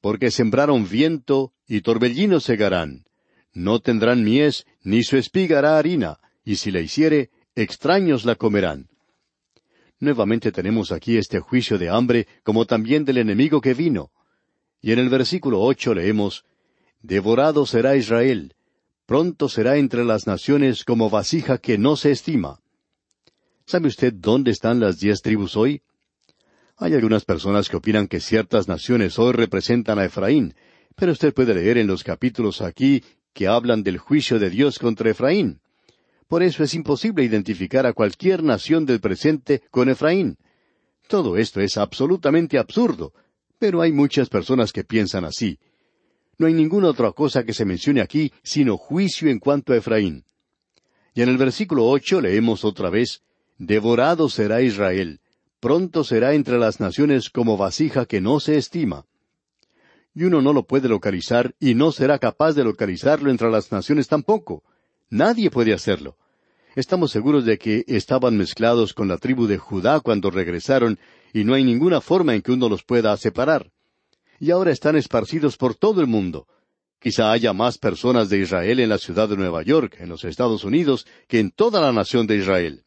Porque 0.00 0.32
sembraron 0.32 0.88
viento 0.88 1.52
y 1.68 1.82
torbellino 1.82 2.40
segarán. 2.40 3.04
No 3.52 3.78
tendrán 3.78 4.24
mies, 4.24 4.66
ni 4.84 5.02
su 5.02 5.16
espiga 5.16 5.58
hará 5.58 5.78
harina, 5.78 6.18
y 6.44 6.56
si 6.56 6.70
la 6.70 6.80
hiciere, 6.80 7.30
extraños 7.56 8.24
la 8.24 8.36
comerán. 8.36 8.88
Nuevamente 9.98 10.52
tenemos 10.52 10.92
aquí 10.92 11.16
este 11.16 11.40
juicio 11.40 11.78
de 11.78 11.88
hambre 11.88 12.28
como 12.42 12.66
también 12.66 13.04
del 13.04 13.18
enemigo 13.18 13.60
que 13.60 13.74
vino. 13.74 14.10
Y 14.80 14.92
en 14.92 14.98
el 14.98 15.08
versículo 15.08 15.60
ocho 15.62 15.94
leemos, 15.94 16.44
Devorado 17.00 17.64
será 17.66 17.96
Israel, 17.96 18.54
pronto 19.06 19.48
será 19.48 19.76
entre 19.76 20.04
las 20.04 20.26
naciones 20.26 20.84
como 20.84 21.08
vasija 21.10 21.58
que 21.58 21.78
no 21.78 21.96
se 21.96 22.10
estima. 22.10 22.60
¿Sabe 23.66 23.88
usted 23.88 24.12
dónde 24.12 24.50
están 24.50 24.80
las 24.80 25.00
diez 25.00 25.22
tribus 25.22 25.56
hoy? 25.56 25.82
Hay 26.76 26.92
algunas 26.92 27.24
personas 27.24 27.68
que 27.68 27.76
opinan 27.76 28.08
que 28.08 28.20
ciertas 28.20 28.68
naciones 28.68 29.18
hoy 29.18 29.32
representan 29.32 29.98
a 29.98 30.04
Efraín, 30.04 30.54
pero 30.96 31.12
usted 31.12 31.32
puede 31.32 31.54
leer 31.54 31.78
en 31.78 31.86
los 31.86 32.02
capítulos 32.02 32.60
aquí 32.60 33.02
que 33.34 33.48
hablan 33.48 33.82
del 33.82 33.98
juicio 33.98 34.38
de 34.38 34.48
Dios 34.48 34.78
contra 34.78 35.10
Efraín. 35.10 35.60
Por 36.28 36.42
eso 36.42 36.64
es 36.64 36.72
imposible 36.74 37.24
identificar 37.24 37.86
a 37.86 37.92
cualquier 37.92 38.42
nación 38.42 38.86
del 38.86 39.00
presente 39.00 39.62
con 39.70 39.90
Efraín. 39.90 40.38
Todo 41.08 41.36
esto 41.36 41.60
es 41.60 41.76
absolutamente 41.76 42.56
absurdo, 42.56 43.12
pero 43.58 43.82
hay 43.82 43.92
muchas 43.92 44.30
personas 44.30 44.72
que 44.72 44.84
piensan 44.84 45.24
así. 45.24 45.58
No 46.38 46.46
hay 46.46 46.54
ninguna 46.54 46.88
otra 46.88 47.12
cosa 47.12 47.44
que 47.44 47.52
se 47.52 47.64
mencione 47.64 48.00
aquí 48.00 48.32
sino 48.42 48.76
juicio 48.76 49.28
en 49.28 49.38
cuanto 49.38 49.72
a 49.72 49.76
Efraín. 49.76 50.24
Y 51.14 51.22
en 51.22 51.28
el 51.28 51.36
versículo 51.36 51.86
ocho 51.86 52.20
leemos 52.20 52.64
otra 52.64 52.90
vez, 52.90 53.22
Devorado 53.58 54.28
será 54.28 54.62
Israel, 54.62 55.20
pronto 55.60 56.02
será 56.02 56.34
entre 56.34 56.58
las 56.58 56.80
naciones 56.80 57.30
como 57.30 57.56
vasija 57.56 58.06
que 58.06 58.20
no 58.20 58.40
se 58.40 58.56
estima. 58.56 59.06
Y 60.14 60.24
uno 60.24 60.40
no 60.40 60.52
lo 60.52 60.64
puede 60.64 60.88
localizar 60.88 61.54
y 61.58 61.74
no 61.74 61.90
será 61.90 62.18
capaz 62.18 62.52
de 62.52 62.64
localizarlo 62.64 63.30
entre 63.30 63.50
las 63.50 63.72
naciones 63.72 64.06
tampoco. 64.06 64.62
Nadie 65.10 65.50
puede 65.50 65.74
hacerlo. 65.74 66.16
Estamos 66.76 67.12
seguros 67.12 67.44
de 67.44 67.58
que 67.58 67.84
estaban 67.86 68.36
mezclados 68.36 68.94
con 68.94 69.08
la 69.08 69.18
tribu 69.18 69.46
de 69.46 69.58
Judá 69.58 70.00
cuando 70.00 70.30
regresaron 70.30 70.98
y 71.32 71.44
no 71.44 71.54
hay 71.54 71.64
ninguna 71.64 72.00
forma 72.00 72.34
en 72.34 72.42
que 72.42 72.52
uno 72.52 72.68
los 72.68 72.84
pueda 72.84 73.16
separar. 73.16 73.70
Y 74.40 74.50
ahora 74.50 74.72
están 74.72 74.96
esparcidos 74.96 75.56
por 75.56 75.74
todo 75.74 76.00
el 76.00 76.06
mundo. 76.06 76.46
Quizá 77.00 77.32
haya 77.32 77.52
más 77.52 77.78
personas 77.78 78.28
de 78.28 78.38
Israel 78.38 78.80
en 78.80 78.88
la 78.88 78.98
ciudad 78.98 79.28
de 79.28 79.36
Nueva 79.36 79.62
York, 79.62 79.96
en 80.00 80.08
los 80.08 80.24
Estados 80.24 80.64
Unidos, 80.64 81.06
que 81.28 81.38
en 81.38 81.50
toda 81.50 81.80
la 81.80 81.92
nación 81.92 82.26
de 82.26 82.36
Israel. 82.36 82.84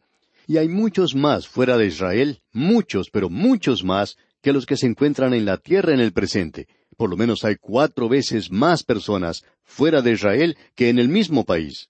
Y 0.47 0.57
hay 0.57 0.69
muchos 0.69 1.13
más 1.13 1.47
fuera 1.47 1.77
de 1.77 1.87
Israel, 1.87 2.41
muchos, 2.51 3.09
pero 3.09 3.29
muchos 3.29 3.83
más, 3.83 4.17
que 4.41 4.53
los 4.53 4.65
que 4.65 4.77
se 4.77 4.87
encuentran 4.87 5.33
en 5.33 5.45
la 5.45 5.57
tierra 5.57 5.93
en 5.93 5.99
el 5.99 6.13
presente. 6.13 6.67
Por 6.97 7.11
lo 7.11 7.15
menos 7.15 7.45
hay 7.45 7.55
cuatro 7.55 8.09
veces 8.09 8.51
más 8.51 8.83
personas 8.83 9.43
fuera 9.63 10.01
de 10.01 10.11
Israel 10.13 10.57
que 10.75 10.89
en 10.89 10.99
el 10.99 11.07
mismo 11.07 11.45
país. 11.45 11.89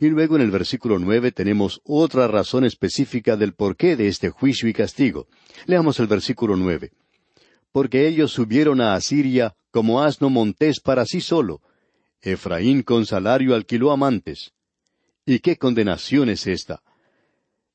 Y 0.00 0.08
luego 0.08 0.36
en 0.36 0.42
el 0.42 0.50
versículo 0.50 0.98
nueve 0.98 1.32
tenemos 1.32 1.80
otra 1.82 2.28
razón 2.28 2.64
específica 2.64 3.36
del 3.36 3.54
porqué 3.54 3.96
de 3.96 4.06
este 4.06 4.30
juicio 4.30 4.68
y 4.68 4.72
castigo. 4.72 5.26
Leamos 5.66 5.98
el 5.98 6.06
versículo 6.06 6.56
nueve. 6.56 6.92
Porque 7.72 8.06
ellos 8.06 8.32
subieron 8.32 8.80
a 8.80 8.94
Asiria 8.94 9.54
como 9.70 10.02
asno 10.02 10.30
montés 10.30 10.80
para 10.80 11.04
sí 11.04 11.20
solo. 11.20 11.60
Efraín 12.20 12.82
con 12.82 13.06
salario 13.06 13.54
alquiló 13.54 13.90
amantes. 13.90 14.52
¿Y 15.26 15.40
qué 15.40 15.56
condenación 15.56 16.28
es 16.28 16.46
esta? 16.46 16.82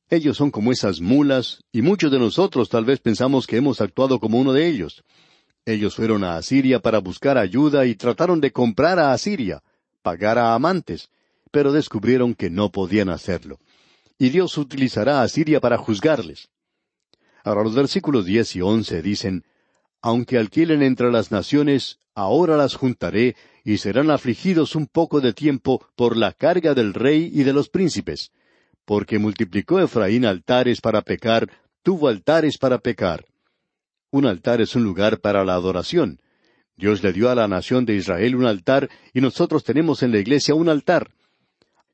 Ellos 0.09 0.37
son 0.37 0.51
como 0.51 0.71
esas 0.71 1.01
mulas, 1.01 1.63
y 1.71 1.81
muchos 1.81 2.11
de 2.11 2.19
nosotros 2.19 2.69
tal 2.69 2.85
vez 2.85 2.99
pensamos 2.99 3.47
que 3.47 3.57
hemos 3.57 3.81
actuado 3.81 4.19
como 4.19 4.39
uno 4.39 4.53
de 4.53 4.67
ellos. 4.67 5.03
Ellos 5.65 5.95
fueron 5.95 6.23
a 6.23 6.35
Asiria 6.35 6.79
para 6.79 6.99
buscar 6.99 7.37
ayuda 7.37 7.85
y 7.85 7.95
trataron 7.95 8.41
de 8.41 8.51
comprar 8.51 8.99
a 8.99 9.13
Asiria, 9.13 9.63
pagar 10.01 10.37
a 10.37 10.53
amantes, 10.53 11.09
pero 11.51 11.71
descubrieron 11.71 12.35
que 12.35 12.49
no 12.49 12.71
podían 12.71 13.09
hacerlo. 13.09 13.59
Y 14.17 14.29
Dios 14.29 14.57
utilizará 14.57 15.19
a 15.19 15.23
Asiria 15.23 15.59
para 15.59 15.77
juzgarles. 15.77 16.49
Ahora 17.43 17.63
los 17.63 17.75
versículos 17.75 18.25
diez 18.25 18.55
y 18.55 18.61
once 18.61 19.01
dicen, 19.01 19.43
Aunque 20.01 20.37
alquilen 20.37 20.81
entre 20.83 21.11
las 21.11 21.31
naciones, 21.31 21.99
ahora 22.13 22.57
las 22.57 22.75
juntaré, 22.75 23.35
y 23.63 23.77
serán 23.77 24.11
afligidos 24.11 24.75
un 24.75 24.87
poco 24.87 25.21
de 25.21 25.33
tiempo 25.33 25.85
por 25.95 26.17
la 26.17 26.33
carga 26.33 26.73
del 26.73 26.93
rey 26.93 27.31
y 27.33 27.43
de 27.43 27.53
los 27.53 27.69
príncipes 27.69 28.31
porque 28.85 29.19
multiplicó 29.19 29.79
Efraín 29.79 30.25
altares 30.25 30.81
para 30.81 31.01
pecar, 31.01 31.49
tuvo 31.83 32.07
altares 32.07 32.57
para 32.57 32.79
pecar. 32.79 33.25
Un 34.13 34.27
altar 34.27 34.61
es 34.61 34.75
un 34.75 34.83
lugar 34.83 35.21
para 35.21 35.43
la 35.43 35.55
adoración. 35.55 36.21
Dios 36.77 37.01
le 37.01 37.13
dio 37.13 37.31
a 37.31 37.35
la 37.35 37.47
nación 37.47 37.83
de 37.83 37.95
Israel 37.95 38.35
un 38.35 38.45
altar 38.45 38.87
y 39.11 39.21
nosotros 39.21 39.63
tenemos 39.63 40.03
en 40.03 40.11
la 40.11 40.19
iglesia 40.19 40.53
un 40.53 40.69
altar. 40.69 41.09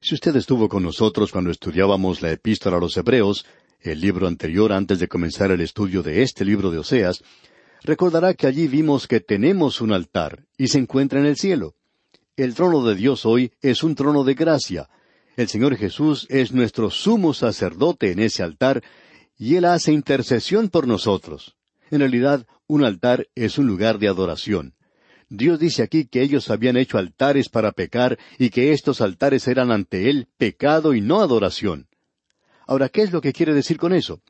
Si 0.02 0.16
usted 0.16 0.36
estuvo 0.36 0.68
con 0.68 0.84
nosotros 0.84 1.32
cuando 1.32 1.50
estudiábamos 1.50 2.22
la 2.22 2.30
epístola 2.34 2.76
a 2.76 2.82
los 2.82 2.98
Hebreos, 2.98 3.46
el 3.80 4.02
libro 4.02 4.28
anterior 4.28 4.74
antes 4.74 5.00
de 5.00 5.08
comenzar 5.08 5.50
el 5.52 5.62
estudio 5.62 6.04
de 6.04 6.22
este 6.22 6.44
libro 6.44 6.72
de 6.72 6.80
Oseas, 6.80 7.24
recordará 7.84 8.34
que 8.34 8.48
allí 8.48 8.68
vimos 8.68 9.08
que 9.08 9.22
tenemos 9.22 9.80
un 9.80 9.94
altar 9.94 10.44
y 10.58 10.68
se 10.68 10.78
encuentra 10.78 11.22
en 11.22 11.26
el 11.26 11.38
cielo. 11.38 11.76
El 12.36 12.54
trono 12.54 12.84
de 12.84 12.96
Dios 12.96 13.26
hoy 13.26 13.54
es 13.62 13.82
un 13.82 13.96
trono 13.96 14.26
de 14.26 14.34
gracia, 14.34 14.90
el 15.38 15.48
Señor 15.48 15.78
Jesús 15.78 16.28
es 16.30 16.52
nuestro 16.52 16.90
sumo 16.90 17.34
sacerdote 17.34 18.12
en 18.12 18.20
ese 18.20 18.44
altar 18.44 18.84
y 19.38 19.56
Él 19.56 19.64
hace 19.64 19.94
intercesión 19.94 20.68
por 20.68 20.86
nosotros. 20.86 21.56
En 21.90 22.00
realidad, 22.00 22.46
un 22.68 22.84
altar 22.84 23.28
es 23.36 23.58
un 23.58 23.68
lugar 23.68 24.00
de 24.00 24.08
adoración. 24.08 24.76
Dios 25.30 25.60
dice 25.60 25.84
aquí 25.84 26.06
que 26.06 26.22
ellos 26.22 26.50
habían 26.50 26.78
hecho 26.78 26.98
altares 26.98 27.50
para 27.50 27.72
pecar 27.72 28.18
y 28.38 28.50
que 28.50 28.72
estos 28.72 29.02
altares 29.02 29.48
eran 29.48 29.72
ante 29.72 30.10
Él 30.10 30.28
pecado 30.38 30.94
y 30.94 31.02
no 31.02 31.22
adoración. 31.22 31.88
Ahora, 32.66 32.90
¿qué 32.90 33.02
es 33.02 33.12
lo 33.12 33.22
que 33.22 33.34
quiere 33.34 33.54
decir 33.54 33.78
con 33.78 33.94
eso? 33.94 34.22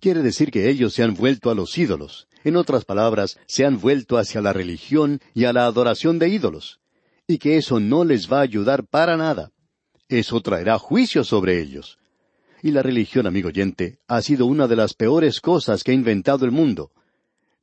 Quiere 0.00 0.22
decir 0.22 0.50
que 0.50 0.68
ellos 0.68 0.92
se 0.92 1.02
han 1.02 1.14
vuelto 1.14 1.50
a 1.50 1.54
los 1.54 1.76
ídolos. 1.78 2.28
En 2.44 2.56
otras 2.56 2.84
palabras, 2.84 3.38
se 3.46 3.64
han 3.64 3.80
vuelto 3.80 4.18
hacia 4.18 4.40
la 4.40 4.52
religión 4.52 5.20
y 5.34 5.44
a 5.44 5.52
la 5.52 5.66
adoración 5.66 6.18
de 6.18 6.28
ídolos. 6.28 6.80
Y 7.26 7.38
que 7.38 7.56
eso 7.56 7.80
no 7.80 8.04
les 8.04 8.30
va 8.30 8.38
a 8.38 8.42
ayudar 8.42 8.86
para 8.86 9.16
nada 9.16 9.52
eso 10.08 10.40
traerá 10.40 10.78
juicio 10.78 11.24
sobre 11.24 11.60
ellos. 11.60 11.98
Y 12.62 12.70
la 12.70 12.82
religión, 12.82 13.26
amigo 13.26 13.48
oyente, 13.48 13.98
ha 14.08 14.22
sido 14.22 14.46
una 14.46 14.66
de 14.66 14.76
las 14.76 14.94
peores 14.94 15.40
cosas 15.40 15.84
que 15.84 15.92
ha 15.92 15.94
inventado 15.94 16.44
el 16.44 16.50
mundo. 16.50 16.90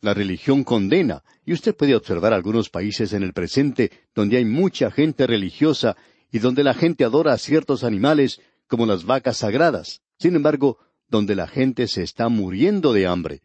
La 0.01 0.13
religión 0.13 0.63
condena, 0.63 1.23
y 1.45 1.53
usted 1.53 1.75
puede 1.75 1.95
observar 1.95 2.33
algunos 2.33 2.69
países 2.69 3.13
en 3.13 3.23
el 3.23 3.33
presente 3.33 3.91
donde 4.13 4.37
hay 4.37 4.45
mucha 4.45 4.91
gente 4.91 5.25
religiosa 5.25 5.95
y 6.31 6.39
donde 6.39 6.63
la 6.63 6.73
gente 6.73 7.03
adora 7.03 7.33
a 7.33 7.37
ciertos 7.37 7.83
animales 7.83 8.41
como 8.67 8.85
las 8.85 9.05
vacas 9.05 9.37
sagradas. 9.37 10.01
Sin 10.17 10.35
embargo, 10.35 10.77
donde 11.09 11.35
la 11.35 11.47
gente 11.47 11.87
se 11.87 12.03
está 12.03 12.27
muriendo 12.29 12.91
de 12.91 13.07
hambre. 13.07 13.41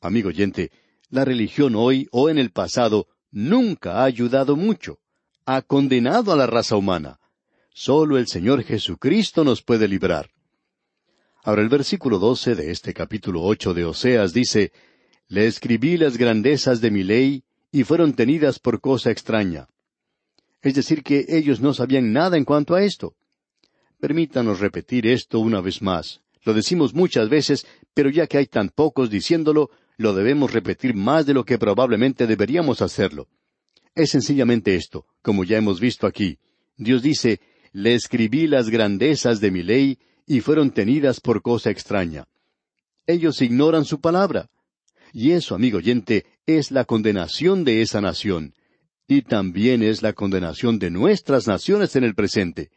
Amigo 0.00 0.28
oyente, 0.28 0.70
la 1.10 1.24
religión 1.24 1.74
hoy 1.74 2.08
o 2.10 2.30
en 2.30 2.38
el 2.38 2.50
pasado 2.50 3.06
nunca 3.30 3.98
ha 3.98 4.04
ayudado 4.04 4.56
mucho. 4.56 4.98
Ha 5.44 5.62
condenado 5.62 6.32
a 6.32 6.36
la 6.36 6.46
raza 6.46 6.76
humana. 6.76 7.18
Solo 7.74 8.18
el 8.18 8.26
Señor 8.26 8.62
Jesucristo 8.62 9.44
nos 9.44 9.62
puede 9.62 9.88
librar. 9.88 10.30
Ahora 11.46 11.62
el 11.62 11.68
versículo 11.68 12.18
doce 12.18 12.56
de 12.56 12.72
este 12.72 12.92
capítulo 12.92 13.40
ocho 13.44 13.72
de 13.72 13.84
Oseas 13.84 14.32
dice, 14.32 14.72
Le 15.28 15.46
escribí 15.46 15.96
las 15.96 16.18
grandezas 16.18 16.80
de 16.80 16.90
mi 16.90 17.04
ley, 17.04 17.44
y 17.70 17.84
fueron 17.84 18.14
tenidas 18.14 18.58
por 18.58 18.80
cosa 18.80 19.12
extraña. 19.12 19.68
Es 20.60 20.74
decir, 20.74 21.04
que 21.04 21.24
ellos 21.28 21.60
no 21.60 21.72
sabían 21.72 22.12
nada 22.12 22.36
en 22.36 22.44
cuanto 22.44 22.74
a 22.74 22.82
esto. 22.82 23.14
Permítanos 24.00 24.58
repetir 24.58 25.06
esto 25.06 25.38
una 25.38 25.60
vez 25.60 25.82
más. 25.82 26.20
Lo 26.42 26.52
decimos 26.52 26.94
muchas 26.94 27.28
veces, 27.28 27.64
pero 27.94 28.10
ya 28.10 28.26
que 28.26 28.38
hay 28.38 28.46
tan 28.46 28.68
pocos 28.68 29.08
diciéndolo, 29.08 29.70
lo 29.98 30.14
debemos 30.14 30.52
repetir 30.52 30.94
más 30.94 31.26
de 31.26 31.34
lo 31.34 31.44
que 31.44 31.58
probablemente 31.58 32.26
deberíamos 32.26 32.82
hacerlo. 32.82 33.28
Es 33.94 34.10
sencillamente 34.10 34.74
esto, 34.74 35.06
como 35.22 35.44
ya 35.44 35.58
hemos 35.58 35.78
visto 35.78 36.08
aquí. 36.08 36.38
Dios 36.76 37.02
dice, 37.02 37.38
le 37.70 37.94
escribí 37.94 38.48
las 38.48 38.68
grandezas 38.68 39.38
de 39.40 39.52
mi 39.52 39.62
ley 39.62 40.00
y 40.26 40.40
fueron 40.40 40.72
tenidas 40.72 41.20
por 41.20 41.40
cosa 41.40 41.70
extraña. 41.70 42.26
Ellos 43.06 43.40
ignoran 43.40 43.84
su 43.84 44.00
palabra. 44.00 44.48
Y 45.12 45.30
eso, 45.30 45.54
amigo 45.54 45.78
oyente, 45.78 46.26
es 46.46 46.70
la 46.70 46.84
condenación 46.84 47.64
de 47.64 47.80
esa 47.80 48.00
nación. 48.00 48.54
Y 49.06 49.22
también 49.22 49.82
es 49.82 50.02
la 50.02 50.12
condenación 50.12 50.78
de 50.78 50.90
nuestras 50.90 51.46
naciones 51.46 51.94
en 51.94 52.04
el 52.04 52.14
presente. 52.14 52.70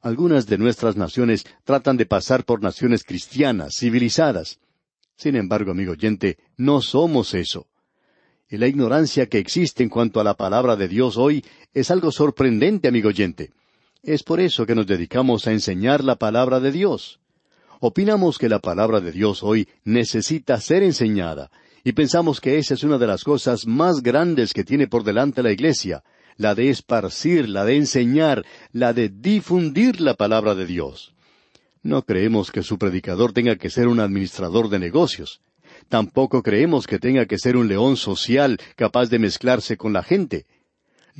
Algunas 0.00 0.46
de 0.46 0.56
nuestras 0.56 0.96
naciones 0.96 1.44
tratan 1.64 1.96
de 1.96 2.06
pasar 2.06 2.44
por 2.44 2.62
naciones 2.62 3.02
cristianas, 3.02 3.74
civilizadas. 3.76 4.60
Sin 5.16 5.36
embargo, 5.36 5.72
amigo 5.72 5.92
oyente, 5.92 6.38
no 6.56 6.80
somos 6.80 7.34
eso. 7.34 7.66
Y 8.48 8.56
la 8.56 8.68
ignorancia 8.68 9.26
que 9.26 9.38
existe 9.38 9.82
en 9.82 9.90
cuanto 9.90 10.20
a 10.20 10.24
la 10.24 10.34
palabra 10.34 10.76
de 10.76 10.88
Dios 10.88 11.16
hoy 11.16 11.44
es 11.74 11.90
algo 11.90 12.10
sorprendente, 12.12 12.88
amigo 12.88 13.08
oyente. 13.08 13.52
Es 14.02 14.22
por 14.22 14.40
eso 14.40 14.64
que 14.64 14.74
nos 14.74 14.86
dedicamos 14.86 15.46
a 15.46 15.52
enseñar 15.52 16.02
la 16.02 16.16
palabra 16.16 16.58
de 16.58 16.72
Dios. 16.72 17.20
Opinamos 17.80 18.38
que 18.38 18.48
la 18.48 18.58
palabra 18.58 19.00
de 19.00 19.12
Dios 19.12 19.42
hoy 19.42 19.68
necesita 19.84 20.58
ser 20.60 20.82
enseñada, 20.82 21.50
y 21.84 21.92
pensamos 21.92 22.40
que 22.40 22.58
esa 22.58 22.74
es 22.74 22.82
una 22.82 22.96
de 22.96 23.06
las 23.06 23.24
cosas 23.24 23.66
más 23.66 24.02
grandes 24.02 24.54
que 24.54 24.64
tiene 24.64 24.86
por 24.86 25.04
delante 25.04 25.42
la 25.42 25.52
Iglesia, 25.52 26.02
la 26.36 26.54
de 26.54 26.70
esparcir, 26.70 27.48
la 27.48 27.66
de 27.66 27.76
enseñar, 27.76 28.44
la 28.72 28.94
de 28.94 29.10
difundir 29.10 30.00
la 30.00 30.14
palabra 30.14 30.54
de 30.54 30.64
Dios. 30.64 31.14
No 31.82 32.02
creemos 32.02 32.50
que 32.50 32.62
su 32.62 32.78
predicador 32.78 33.32
tenga 33.32 33.56
que 33.56 33.70
ser 33.70 33.86
un 33.86 34.00
administrador 34.00 34.70
de 34.70 34.78
negocios. 34.78 35.40
Tampoco 35.88 36.42
creemos 36.42 36.86
que 36.86 36.98
tenga 36.98 37.26
que 37.26 37.38
ser 37.38 37.56
un 37.56 37.68
león 37.68 37.96
social 37.96 38.58
capaz 38.76 39.10
de 39.10 39.18
mezclarse 39.18 39.76
con 39.76 39.92
la 39.92 40.02
gente. 40.02 40.46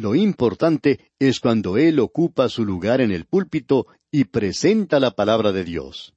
Lo 0.01 0.15
importante 0.15 0.99
es 1.19 1.41
cuando 1.41 1.77
Él 1.77 2.01
ocupa 2.01 2.49
su 2.49 2.65
lugar 2.65 3.03
en 3.03 3.11
el 3.11 3.27
púlpito 3.27 3.87
y 4.11 4.25
presenta 4.25 4.99
la 4.99 5.11
palabra 5.11 5.53
de 5.53 5.63
Dios. 5.63 6.15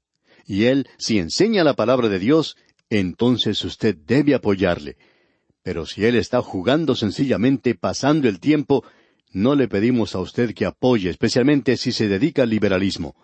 Y 0.48 0.66
Él, 0.66 0.88
si 0.98 1.20
enseña 1.20 1.66
la 1.66 1.74
palabra 1.74 2.08
de 2.08 2.18
Dios, 2.18 2.56
entonces 2.90 3.62
usted 3.66 3.98
debe 3.98 4.36
apoyarle. 4.36 4.96
Pero 5.64 5.86
si 5.86 6.06
Él 6.06 6.16
está 6.16 6.42
jugando 6.42 6.96
sencillamente, 6.96 7.76
pasando 7.76 8.30
el 8.30 8.40
tiempo, 8.40 8.86
no 9.34 9.54
le 9.54 9.68
pedimos 9.68 10.16
a 10.16 10.20
usted 10.20 10.54
que 10.54 10.66
apoye, 10.66 11.10
especialmente 11.10 11.76
si 11.76 11.92
se 11.92 12.08
dedica 12.08 12.44
al 12.44 12.52
liberalismo. 12.52 13.18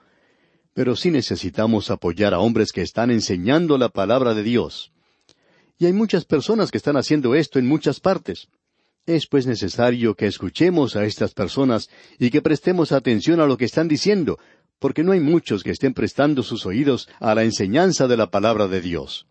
Pero 0.74 0.98
sí 0.98 1.10
necesitamos 1.10 1.90
apoyar 1.90 2.34
a 2.34 2.40
hombres 2.40 2.74
que 2.74 2.82
están 2.82 3.12
enseñando 3.12 3.78
la 3.78 3.88
palabra 3.88 4.34
de 4.34 4.44
Dios. 4.44 4.92
Y 5.78 5.86
hay 5.86 5.94
muchas 5.94 6.26
personas 6.26 6.70
que 6.70 6.78
están 6.78 6.98
haciendo 6.98 7.34
esto 7.34 7.60
en 7.60 7.66
muchas 7.66 8.02
partes. 8.02 8.50
Es 9.06 9.28
pues 9.28 9.48
necesario 9.48 10.16
que 10.16 10.28
escuchemos 10.28 10.96
a 10.96 11.06
estas 11.06 11.34
personas 11.34 11.90
y 12.20 12.30
que 12.30 12.42
prestemos 12.42 12.92
atención 12.92 13.40
a 13.40 13.46
lo 13.46 13.58
que 13.58 13.66
están 13.66 13.88
diciendo, 13.88 14.38
porque 14.80 15.04
no 15.04 15.12
hay 15.12 15.20
muchos 15.20 15.64
que 15.64 15.72
estén 15.72 15.94
prestando 15.94 16.44
sus 16.44 16.66
oídos 16.66 17.10
a 17.20 17.36
la 17.36 17.44
enseñanza 17.44 18.08
de 18.08 18.18
la 18.18 18.30
palabra 18.32 18.68
de 18.68 18.82
Dios. 18.82 19.28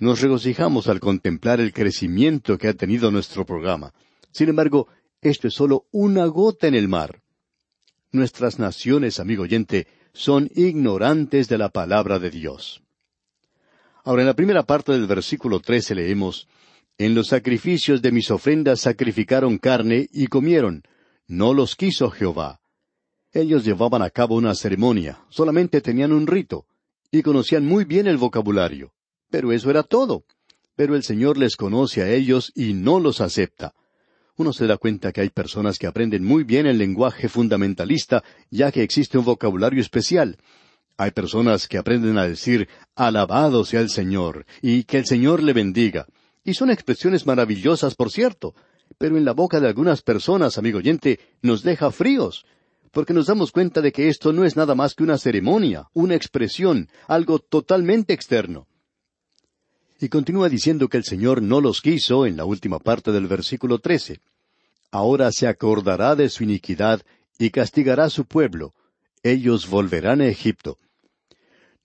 Nos 0.00 0.20
regocijamos 0.20 0.88
al 0.88 1.00
contemplar 1.00 1.60
el 1.60 1.72
crecimiento 1.72 2.58
que 2.58 2.68
ha 2.68 2.74
tenido 2.74 3.10
nuestro 3.10 3.44
programa. 3.44 3.92
Sin 4.32 4.48
embargo, 4.48 4.88
esto 5.20 5.48
es 5.48 5.54
solo 5.54 5.86
una 5.92 6.26
gota 6.26 6.66
en 6.66 6.74
el 6.74 6.88
mar. 6.88 7.22
Nuestras 8.10 8.58
naciones, 8.58 9.20
amigo 9.20 9.44
oyente, 9.44 9.86
son 10.12 10.50
ignorantes 10.54 11.48
de 11.48 11.58
la 11.58 11.68
palabra 11.68 12.18
de 12.18 12.30
Dios. 12.30 12.82
Ahora, 14.04 14.22
en 14.22 14.28
la 14.28 14.34
primera 14.34 14.64
parte 14.64 14.92
del 14.92 15.06
versículo 15.06 15.60
trece 15.60 15.94
leemos 15.94 16.48
En 16.98 17.14
los 17.14 17.28
sacrificios 17.28 18.02
de 18.02 18.12
mis 18.12 18.30
ofrendas 18.30 18.80
sacrificaron 18.80 19.58
carne 19.58 20.08
y 20.12 20.26
comieron. 20.26 20.82
No 21.26 21.54
los 21.54 21.76
quiso 21.76 22.10
Jehová. 22.10 22.60
Ellos 23.32 23.64
llevaban 23.64 24.02
a 24.02 24.10
cabo 24.10 24.36
una 24.36 24.54
ceremonia, 24.54 25.24
solamente 25.28 25.80
tenían 25.80 26.12
un 26.12 26.26
rito, 26.26 26.66
y 27.10 27.22
conocían 27.22 27.64
muy 27.64 27.84
bien 27.84 28.06
el 28.06 28.16
vocabulario. 28.16 28.92
Pero 29.30 29.52
eso 29.52 29.70
era 29.70 29.82
todo. 29.82 30.24
Pero 30.76 30.94
el 30.94 31.02
Señor 31.02 31.36
les 31.36 31.56
conoce 31.56 32.02
a 32.02 32.10
ellos 32.12 32.52
y 32.54 32.74
no 32.74 33.00
los 33.00 33.20
acepta 33.20 33.74
uno 34.36 34.52
se 34.52 34.66
da 34.66 34.76
cuenta 34.76 35.12
que 35.12 35.20
hay 35.20 35.30
personas 35.30 35.78
que 35.78 35.86
aprenden 35.86 36.24
muy 36.24 36.42
bien 36.44 36.66
el 36.66 36.78
lenguaje 36.78 37.28
fundamentalista, 37.28 38.24
ya 38.50 38.72
que 38.72 38.82
existe 38.82 39.16
un 39.16 39.24
vocabulario 39.24 39.80
especial. 39.80 40.38
Hay 40.96 41.12
personas 41.12 41.68
que 41.68 41.78
aprenden 41.78 42.18
a 42.18 42.26
decir 42.26 42.68
alabado 42.94 43.64
sea 43.64 43.80
el 43.80 43.90
Señor 43.90 44.44
y 44.60 44.84
que 44.84 44.98
el 44.98 45.06
Señor 45.06 45.42
le 45.42 45.52
bendiga. 45.52 46.06
Y 46.44 46.54
son 46.54 46.70
expresiones 46.70 47.26
maravillosas, 47.26 47.94
por 47.94 48.10
cierto, 48.10 48.54
pero 48.98 49.16
en 49.16 49.24
la 49.24 49.32
boca 49.32 49.60
de 49.60 49.68
algunas 49.68 50.02
personas, 50.02 50.58
amigo 50.58 50.78
oyente, 50.78 51.18
nos 51.42 51.62
deja 51.62 51.90
fríos, 51.90 52.44
porque 52.92 53.14
nos 53.14 53.26
damos 53.26 53.50
cuenta 53.50 53.80
de 53.80 53.92
que 53.92 54.08
esto 54.08 54.32
no 54.32 54.44
es 54.44 54.56
nada 54.56 54.74
más 54.74 54.94
que 54.94 55.02
una 55.02 55.18
ceremonia, 55.18 55.88
una 55.94 56.14
expresión, 56.14 56.88
algo 57.08 57.38
totalmente 57.38 58.12
externo. 58.12 58.66
Y 60.00 60.08
continúa 60.08 60.48
diciendo 60.48 60.88
que 60.88 60.98
el 60.98 61.04
Señor 61.04 61.40
no 61.40 61.60
los 61.60 61.80
quiso 61.80 62.26
en 62.26 62.36
la 62.36 62.44
última 62.44 62.78
parte 62.78 63.10
del 63.10 63.26
versículo 63.26 63.78
trece. 63.78 64.20
Ahora 64.90 65.32
se 65.32 65.46
acordará 65.46 66.14
de 66.14 66.28
su 66.28 66.44
iniquidad 66.44 67.02
y 67.38 67.50
castigará 67.50 68.04
a 68.04 68.10
su 68.10 68.26
pueblo. 68.26 68.74
Ellos 69.22 69.68
volverán 69.68 70.20
a 70.20 70.26
Egipto. 70.26 70.78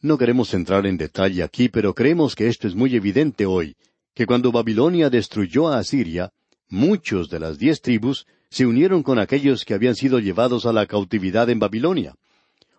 No 0.01 0.17
queremos 0.17 0.53
entrar 0.53 0.85
en 0.85 0.97
detalle 0.97 1.43
aquí, 1.43 1.69
pero 1.69 1.93
creemos 1.93 2.35
que 2.35 2.47
esto 2.47 2.67
es 2.67 2.75
muy 2.75 2.95
evidente 2.95 3.45
hoy, 3.45 3.75
que 4.19 4.25
cuando 4.25 4.51
Babilonia 4.51 5.09
destruyó 5.09 5.69
a 5.69 5.77
Asiria, 5.77 6.33
muchos 6.67 7.29
de 7.29 7.39
las 7.39 7.57
diez 7.57 7.79
tribus 7.79 8.27
se 8.49 8.65
unieron 8.65 9.01
con 9.01 9.17
aquellos 9.17 9.63
que 9.63 9.73
habían 9.73 9.95
sido 9.95 10.19
llevados 10.19 10.65
a 10.65 10.73
la 10.73 10.87
cautividad 10.87 11.49
en 11.49 11.57
Babilonia. 11.57 12.15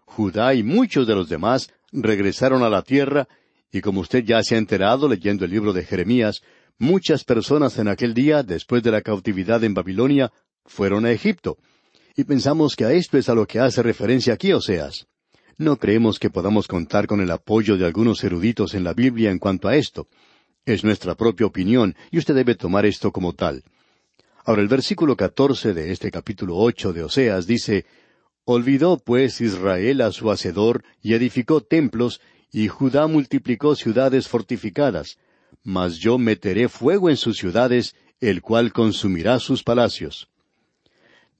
Judá 0.04 0.52
y 0.52 0.62
muchos 0.62 1.06
de 1.06 1.14
los 1.14 1.30
demás 1.30 1.72
regresaron 1.92 2.62
a 2.62 2.68
la 2.68 2.82
tierra 2.82 3.26
y 3.72 3.80
como 3.80 4.00
usted 4.02 4.22
ya 4.22 4.42
se 4.42 4.54
ha 4.54 4.58
enterado 4.58 5.08
leyendo 5.08 5.46
el 5.46 5.50
libro 5.50 5.72
de 5.72 5.82
Jeremías, 5.82 6.42
muchas 6.76 7.24
personas 7.24 7.78
en 7.78 7.88
aquel 7.88 8.12
día, 8.12 8.42
después 8.42 8.82
de 8.82 8.90
la 8.90 9.00
cautividad 9.00 9.64
en 9.64 9.72
Babilonia, 9.72 10.30
fueron 10.66 11.06
a 11.06 11.10
Egipto. 11.10 11.56
Y 12.16 12.24
pensamos 12.24 12.76
que 12.76 12.84
a 12.84 12.92
esto 12.92 13.16
es 13.16 13.30
a 13.30 13.34
lo 13.34 13.46
que 13.46 13.60
hace 13.60 13.82
referencia 13.82 14.34
aquí 14.34 14.52
Oseas. 14.52 15.06
No 15.56 15.78
creemos 15.78 16.18
que 16.18 16.28
podamos 16.28 16.68
contar 16.68 17.06
con 17.06 17.22
el 17.22 17.30
apoyo 17.30 17.78
de 17.78 17.86
algunos 17.86 18.22
eruditos 18.24 18.74
en 18.74 18.84
la 18.84 18.92
Biblia 18.92 19.30
en 19.30 19.38
cuanto 19.38 19.68
a 19.68 19.76
esto. 19.76 20.06
Es 20.64 20.84
nuestra 20.84 21.14
propia 21.14 21.46
opinión, 21.46 21.96
y 22.10 22.18
usted 22.18 22.34
debe 22.34 22.54
tomar 22.54 22.86
esto 22.86 23.12
como 23.12 23.32
tal. 23.32 23.64
Ahora 24.44 24.62
el 24.62 24.68
versículo 24.68 25.16
catorce 25.16 25.74
de 25.74 25.92
este 25.92 26.10
capítulo 26.10 26.56
ocho 26.56 26.92
de 26.92 27.02
Oseas 27.02 27.46
dice 27.46 27.86
Olvidó 28.44 28.98
pues 28.98 29.40
Israel 29.40 30.00
a 30.00 30.12
su 30.12 30.30
hacedor 30.30 30.82
y 31.02 31.14
edificó 31.14 31.60
templos 31.60 32.20
y 32.52 32.68
Judá 32.68 33.06
multiplicó 33.06 33.76
ciudades 33.76 34.28
fortificadas, 34.28 35.18
mas 35.62 35.98
yo 35.98 36.18
meteré 36.18 36.68
fuego 36.68 37.10
en 37.10 37.16
sus 37.16 37.36
ciudades, 37.36 37.94
el 38.20 38.42
cual 38.42 38.72
consumirá 38.72 39.38
sus 39.38 39.62
palacios. 39.62 40.28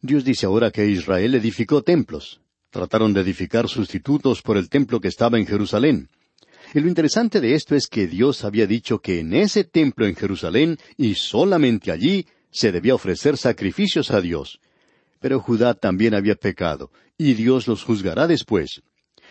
Dios 0.03 0.25
dice 0.25 0.47
ahora 0.47 0.71
que 0.71 0.87
Israel 0.87 1.35
edificó 1.35 1.83
templos. 1.83 2.41
Trataron 2.71 3.13
de 3.13 3.23
edificar 3.23 3.69
sustitutos 3.69 4.41
por 4.43 4.57
el 4.57 4.69
templo 4.69 5.01
que 5.01 5.09
estaba 5.09 5.39
en 5.39 5.47
Jerusalén. 5.47 6.09
Y 6.73 6.81
lo 6.81 6.89
interesante 6.89 7.41
de 7.41 7.55
esto 7.55 7.75
es 7.75 7.89
que 7.89 8.07
Dios 8.07 8.45
había 8.45 8.67
dicho 8.67 9.01
que 9.01 9.21
en 9.21 9.35
ese 9.35 9.65
templo 9.65 10.07
en 10.07 10.15
Jerusalén, 10.15 10.79
y 10.97 11.15
solamente 11.15 11.91
allí, 11.91 12.27
se 12.51 12.71
debía 12.71 12.95
ofrecer 12.95 13.37
sacrificios 13.37 14.11
a 14.11 14.21
Dios. 14.21 14.61
Pero 15.21 15.41
Judá 15.41 15.75
también 15.75 16.15
había 16.15 16.37
pecado, 16.37 16.93
y 17.19 17.35
Dios 17.35 17.67
los 17.67 17.83
juzgará 17.83 18.27
después. 18.27 18.83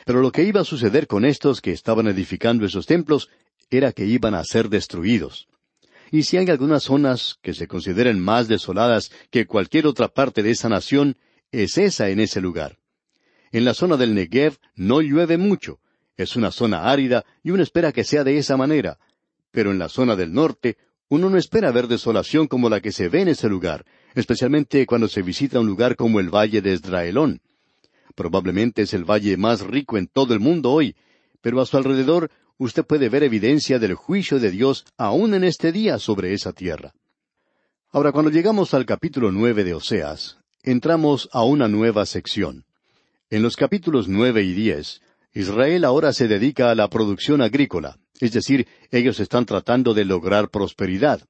Pero 0.06 0.22
lo 0.22 0.32
que 0.32 0.44
iba 0.44 0.62
a 0.62 0.66
suceder 0.66 1.08
con 1.08 1.24
estos 1.24 1.62
que 1.62 1.72
estaban 1.72 2.08
edificando 2.08 2.66
esos 2.66 2.86
templos 2.86 3.30
era 3.70 3.94
que 3.94 4.06
iban 4.06 4.34
a 4.34 4.44
ser 4.44 4.70
destruidos. 4.70 5.48
Y 6.12 6.24
si 6.24 6.38
hay 6.38 6.50
algunas 6.50 6.84
zonas 6.84 7.38
que 7.42 7.54
se 7.54 7.68
consideren 7.68 8.20
más 8.20 8.48
desoladas 8.48 9.12
que 9.30 9.46
cualquier 9.46 9.88
otra 9.88 10.08
parte 10.10 10.44
de 10.44 10.52
esa 10.52 10.68
nación, 10.68 11.18
es 11.52 11.78
esa 11.78 12.10
en 12.10 12.20
ese 12.20 12.42
lugar. 12.42 12.80
En 13.52 13.66
la 13.66 13.74
zona 13.74 13.96
del 13.96 14.14
Negev 14.14 14.58
no 14.76 15.02
llueve 15.02 15.38
mucho, 15.38 15.80
es 16.24 16.36
una 16.36 16.52
zona 16.52 16.90
árida 16.90 17.26
y 17.44 17.52
uno 17.52 17.64
espera 17.64 17.92
que 17.92 18.04
sea 18.04 18.24
de 18.24 18.38
esa 18.38 18.58
manera. 18.58 18.98
Pero 19.52 19.72
en 19.72 19.80
la 19.80 19.90
zona 19.90 20.16
del 20.16 20.34
norte, 20.34 20.78
uno 21.08 21.30
no 21.30 21.38
espera 21.38 21.72
ver 21.72 21.88
desolación 21.88 22.48
como 22.48 22.70
la 22.70 22.82
que 22.82 22.92
se 22.92 23.10
ve 23.10 23.22
en 23.22 23.30
ese 23.30 23.50
lugar, 23.50 23.86
especialmente 24.14 24.86
cuando 24.86 25.08
se 25.08 25.22
visita 25.22 25.60
un 25.60 25.68
lugar 25.68 25.96
como 25.96 26.20
el 26.20 26.30
Valle 26.30 26.62
de 26.62 26.74
Esdraelón. 26.74 27.42
Probablemente 28.16 28.84
es 28.84 28.94
el 28.94 29.06
valle 29.06 29.38
más 29.38 29.62
rico 29.62 29.98
en 29.98 30.08
todo 30.08 30.34
el 30.34 30.40
mundo 30.40 30.72
hoy, 30.72 30.96
pero 31.42 31.62
a 31.62 31.66
su 31.66 31.78
alrededor 31.78 32.30
usted 32.58 32.86
puede 32.86 33.10
ver 33.10 33.24
evidencia 33.24 33.80
del 33.80 33.96
juicio 33.96 34.40
de 34.40 34.52
Dios 34.52 34.86
aún 34.98 35.34
en 35.34 35.44
este 35.44 35.72
día 35.72 35.98
sobre 35.98 36.34
esa 36.34 36.52
tierra. 36.54 36.94
Ahora, 37.92 38.12
cuando 38.12 38.30
llegamos 38.30 38.74
al 38.74 38.86
capítulo 38.86 39.32
nueve 39.32 39.64
de 39.64 39.74
Oseas, 39.74 40.38
entramos 40.62 41.30
a 41.32 41.44
una 41.44 41.68
nueva 41.68 42.06
sección. 42.06 42.66
En 43.32 43.42
los 43.42 43.56
capítulos 43.56 44.08
nueve 44.08 44.44
y 44.44 44.54
diez, 44.54 45.02
Israel 45.34 45.86
ahora 45.86 46.12
se 46.14 46.28
dedica 46.28 46.72
a 46.72 46.76
la 46.76 46.90
producción 46.90 47.42
agrícola, 47.42 47.98
es 48.20 48.34
decir, 48.34 48.68
ellos 48.92 49.20
están 49.20 49.46
tratando 49.46 49.94
de 49.94 50.06
lograr 50.06 50.50
prosperidad. 50.50 51.22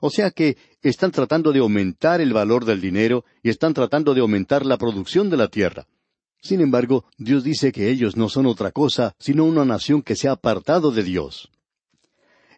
O 0.00 0.10
sea 0.10 0.30
que 0.30 0.56
están 0.82 1.12
tratando 1.12 1.52
de 1.52 1.60
aumentar 1.60 2.20
el 2.20 2.32
valor 2.32 2.64
del 2.64 2.80
dinero 2.80 3.24
y 3.42 3.50
están 3.50 3.74
tratando 3.74 4.14
de 4.14 4.20
aumentar 4.20 4.66
la 4.66 4.76
producción 4.76 5.30
de 5.30 5.36
la 5.36 5.48
tierra. 5.48 5.86
Sin 6.42 6.60
embargo, 6.60 7.06
Dios 7.16 7.42
dice 7.42 7.72
que 7.72 7.88
ellos 7.90 8.16
no 8.16 8.28
son 8.28 8.46
otra 8.46 8.70
cosa 8.70 9.14
sino 9.18 9.44
una 9.44 9.64
nación 9.64 10.02
que 10.02 10.16
se 10.16 10.28
ha 10.28 10.32
apartado 10.32 10.90
de 10.90 11.02
Dios. 11.02 11.50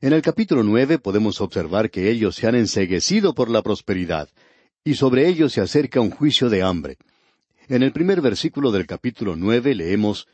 En 0.01 0.13
el 0.13 0.23
capítulo 0.23 0.63
nueve 0.63 0.99
podemos 0.99 1.41
observar 1.41 1.91
que 1.91 2.11
ellos 2.11 2.37
se 2.37 2.47
han 2.47 2.55
enseguecido 2.55 3.35
por 3.35 3.49
la 3.49 3.63
prosperidad, 3.63 4.29
y 4.85 4.95
sobre 4.95 5.29
ellos 5.29 5.53
se 5.53 5.61
acerca 5.61 6.01
un 6.01 6.11
juicio 6.11 6.51
de 6.51 6.63
hambre. 6.63 6.97
En 7.69 7.83
el 7.83 7.93
primer 7.93 8.21
versículo 8.21 8.73
del 8.73 8.87
capítulo 8.87 9.37
nueve 9.37 9.75
leemos 9.75 10.27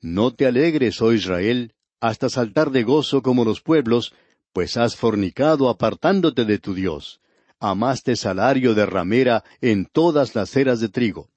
No 0.00 0.32
te 0.32 0.46
alegres, 0.46 1.00
oh 1.02 1.12
Israel, 1.12 1.74
hasta 2.00 2.28
saltar 2.28 2.70
de 2.70 2.82
gozo 2.82 3.22
como 3.22 3.44
los 3.44 3.60
pueblos, 3.60 4.14
pues 4.52 4.76
has 4.76 4.96
fornicado 4.96 5.68
apartándote 5.68 6.44
de 6.44 6.58
tu 6.58 6.74
Dios. 6.74 7.20
Amaste 7.58 8.16
salario 8.16 8.74
de 8.74 8.86
ramera 8.86 9.44
en 9.60 9.84
todas 9.84 10.34
las 10.34 10.56
eras 10.56 10.80
de 10.80 10.88
trigo. 10.88 11.28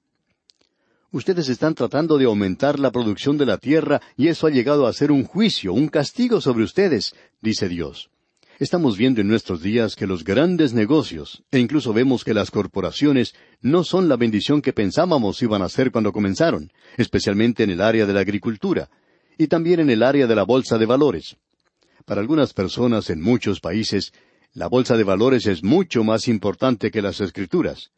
Ustedes 1.10 1.48
están 1.48 1.74
tratando 1.74 2.18
de 2.18 2.24
aumentar 2.24 2.80
la 2.80 2.90
producción 2.90 3.38
de 3.38 3.46
la 3.46 3.58
tierra 3.58 4.00
y 4.16 4.28
eso 4.28 4.46
ha 4.46 4.50
llegado 4.50 4.86
a 4.86 4.92
ser 4.92 5.12
un 5.12 5.24
juicio, 5.24 5.72
un 5.72 5.88
castigo 5.88 6.40
sobre 6.40 6.64
ustedes, 6.64 7.14
dice 7.40 7.68
Dios. 7.68 8.10
Estamos 8.60 8.96
viendo 8.96 9.20
en 9.20 9.26
nuestros 9.26 9.62
días 9.62 9.96
que 9.96 10.06
los 10.06 10.22
grandes 10.22 10.72
negocios, 10.74 11.42
e 11.50 11.58
incluso 11.58 11.92
vemos 11.92 12.22
que 12.22 12.34
las 12.34 12.52
corporaciones, 12.52 13.34
no 13.60 13.82
son 13.82 14.08
la 14.08 14.16
bendición 14.16 14.62
que 14.62 14.72
pensábamos 14.72 15.42
iban 15.42 15.60
a 15.62 15.68
ser 15.68 15.90
cuando 15.90 16.12
comenzaron, 16.12 16.70
especialmente 16.96 17.64
en 17.64 17.70
el 17.70 17.80
área 17.80 18.06
de 18.06 18.12
la 18.12 18.20
agricultura, 18.20 18.90
y 19.36 19.48
también 19.48 19.80
en 19.80 19.90
el 19.90 20.04
área 20.04 20.28
de 20.28 20.36
la 20.36 20.44
bolsa 20.44 20.78
de 20.78 20.86
valores. 20.86 21.36
Para 22.04 22.20
algunas 22.20 22.52
personas 22.52 23.10
en 23.10 23.20
muchos 23.20 23.58
países, 23.58 24.12
la 24.52 24.68
bolsa 24.68 24.96
de 24.96 25.02
valores 25.02 25.46
es 25.46 25.64
mucho 25.64 26.04
más 26.04 26.28
importante 26.28 26.92
que 26.92 27.02
las 27.02 27.20
escrituras. 27.20 27.90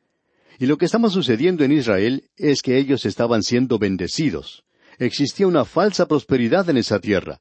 Y 0.59 0.65
lo 0.65 0.79
que 0.79 0.87
estaba 0.87 1.11
sucediendo 1.11 1.65
en 1.65 1.73
Israel 1.73 2.31
es 2.39 2.63
que 2.63 2.79
ellos 2.79 3.05
estaban 3.05 3.43
siendo 3.43 3.79
bendecidos. 3.79 4.65
Existía 4.99 5.47
una 5.47 5.67
falsa 5.67 6.09
prosperidad 6.09 6.71
en 6.71 6.79
esa 6.79 6.99
tierra. 6.99 7.39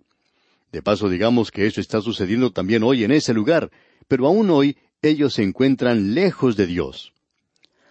De 0.72 0.82
paso, 0.82 1.10
digamos 1.10 1.52
que 1.52 1.66
eso 1.66 1.82
está 1.82 2.02
sucediendo 2.02 2.52
también 2.52 2.84
hoy 2.84 3.04
en 3.04 3.12
ese 3.12 3.34
lugar, 3.34 3.72
pero 4.08 4.28
aún 4.28 4.50
hoy 4.50 4.78
ellos 5.02 5.34
se 5.36 5.44
encuentran 5.44 6.14
lejos 6.14 6.56
de 6.56 6.68
Dios. 6.68 7.14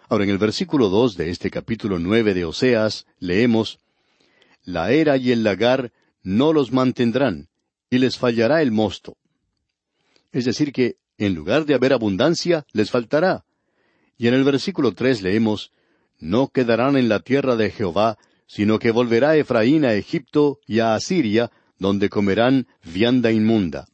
Ahora, 0.09 0.25
en 0.25 0.31
el 0.31 0.39
versículo 0.39 0.89
dos 0.89 1.17
de 1.17 1.31
este 1.31 1.51
capítulo 1.51 1.99
nueve 1.99 2.35
de 2.35 2.45
Oseas, 2.45 3.07
leemos 3.19 3.79
La 4.65 4.93
era 4.93 5.17
y 5.17 5.33
el 5.33 5.45
lagar 5.45 5.93
no 6.23 6.53
los 6.53 6.73
mantendrán, 6.73 7.49
y 7.91 7.99
les 7.99 8.19
fallará 8.19 8.63
el 8.63 8.71
mosto. 8.71 9.17
Es 10.33 10.45
decir, 10.45 10.73
que 10.73 10.97
en 11.17 11.35
lugar 11.35 11.65
de 11.65 11.75
haber 11.75 11.93
abundancia, 11.93 12.67
les 12.73 12.91
faltará. 12.91 13.45
Y 14.19 14.29
en 14.29 14.35
el 14.35 14.45
versículo 14.45 14.93
tres 14.93 15.23
leemos, 15.23 15.73
No 16.19 16.49
quedarán 16.49 16.97
en 16.97 17.09
la 17.09 17.21
tierra 17.21 17.57
de 17.57 17.71
Jehová, 17.71 18.19
sino 18.47 18.79
que 18.79 18.91
volverá 18.91 19.37
Efraín 19.37 19.85
a 19.85 19.95
Egipto 19.95 20.59
y 20.67 20.81
a 20.81 20.95
Asiria, 20.95 21.51
donde 21.79 22.09
comerán 22.09 22.67
vianda 22.85 23.33
inmunda. 23.33 23.87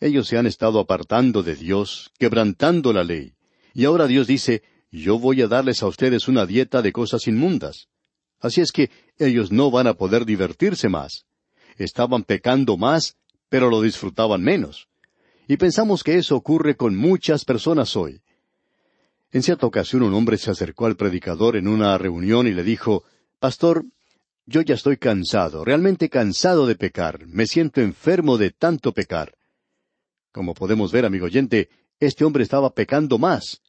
Ellos 0.00 0.28
se 0.28 0.38
han 0.38 0.46
estado 0.46 0.80
apartando 0.80 1.42
de 1.42 1.54
Dios, 1.54 2.10
quebrantando 2.18 2.92
la 2.92 3.04
ley. 3.04 3.34
Y 3.74 3.84
ahora 3.84 4.06
Dios 4.06 4.26
dice, 4.26 4.62
yo 4.90 5.18
voy 5.18 5.42
a 5.42 5.46
darles 5.46 5.82
a 5.82 5.86
ustedes 5.86 6.26
una 6.26 6.46
dieta 6.46 6.82
de 6.82 6.92
cosas 6.92 7.26
inmundas. 7.26 7.88
Así 8.40 8.60
es 8.60 8.72
que 8.72 8.90
ellos 9.18 9.52
no 9.52 9.70
van 9.70 9.86
a 9.86 9.94
poder 9.94 10.24
divertirse 10.24 10.88
más. 10.88 11.26
Estaban 11.76 12.24
pecando 12.24 12.76
más, 12.76 13.16
pero 13.48 13.68
lo 13.68 13.82
disfrutaban 13.82 14.42
menos. 14.42 14.88
Y 15.46 15.56
pensamos 15.56 16.02
que 16.02 16.16
eso 16.16 16.36
ocurre 16.36 16.76
con 16.76 16.96
muchas 16.96 17.44
personas 17.44 17.96
hoy. 17.96 18.22
En 19.32 19.42
cierta 19.42 19.66
ocasión 19.66 20.02
un 20.02 20.14
hombre 20.14 20.38
se 20.38 20.50
acercó 20.50 20.86
al 20.86 20.96
predicador 20.96 21.56
en 21.56 21.68
una 21.68 21.96
reunión 21.98 22.46
y 22.46 22.52
le 22.52 22.64
dijo, 22.64 23.04
Pastor, 23.38 23.84
yo 24.46 24.62
ya 24.62 24.74
estoy 24.74 24.96
cansado, 24.96 25.64
realmente 25.64 26.08
cansado 26.08 26.66
de 26.66 26.74
pecar, 26.74 27.26
me 27.26 27.46
siento 27.46 27.80
enfermo 27.80 28.38
de 28.38 28.50
tanto 28.50 28.92
pecar. 28.92 29.34
Como 30.32 30.54
podemos 30.54 30.92
ver, 30.92 31.04
amigo 31.04 31.26
oyente, 31.26 31.68
este 31.98 32.24
hombre 32.24 32.42
estaba 32.42 32.74
pecando 32.74 33.18
más, 33.18 33.60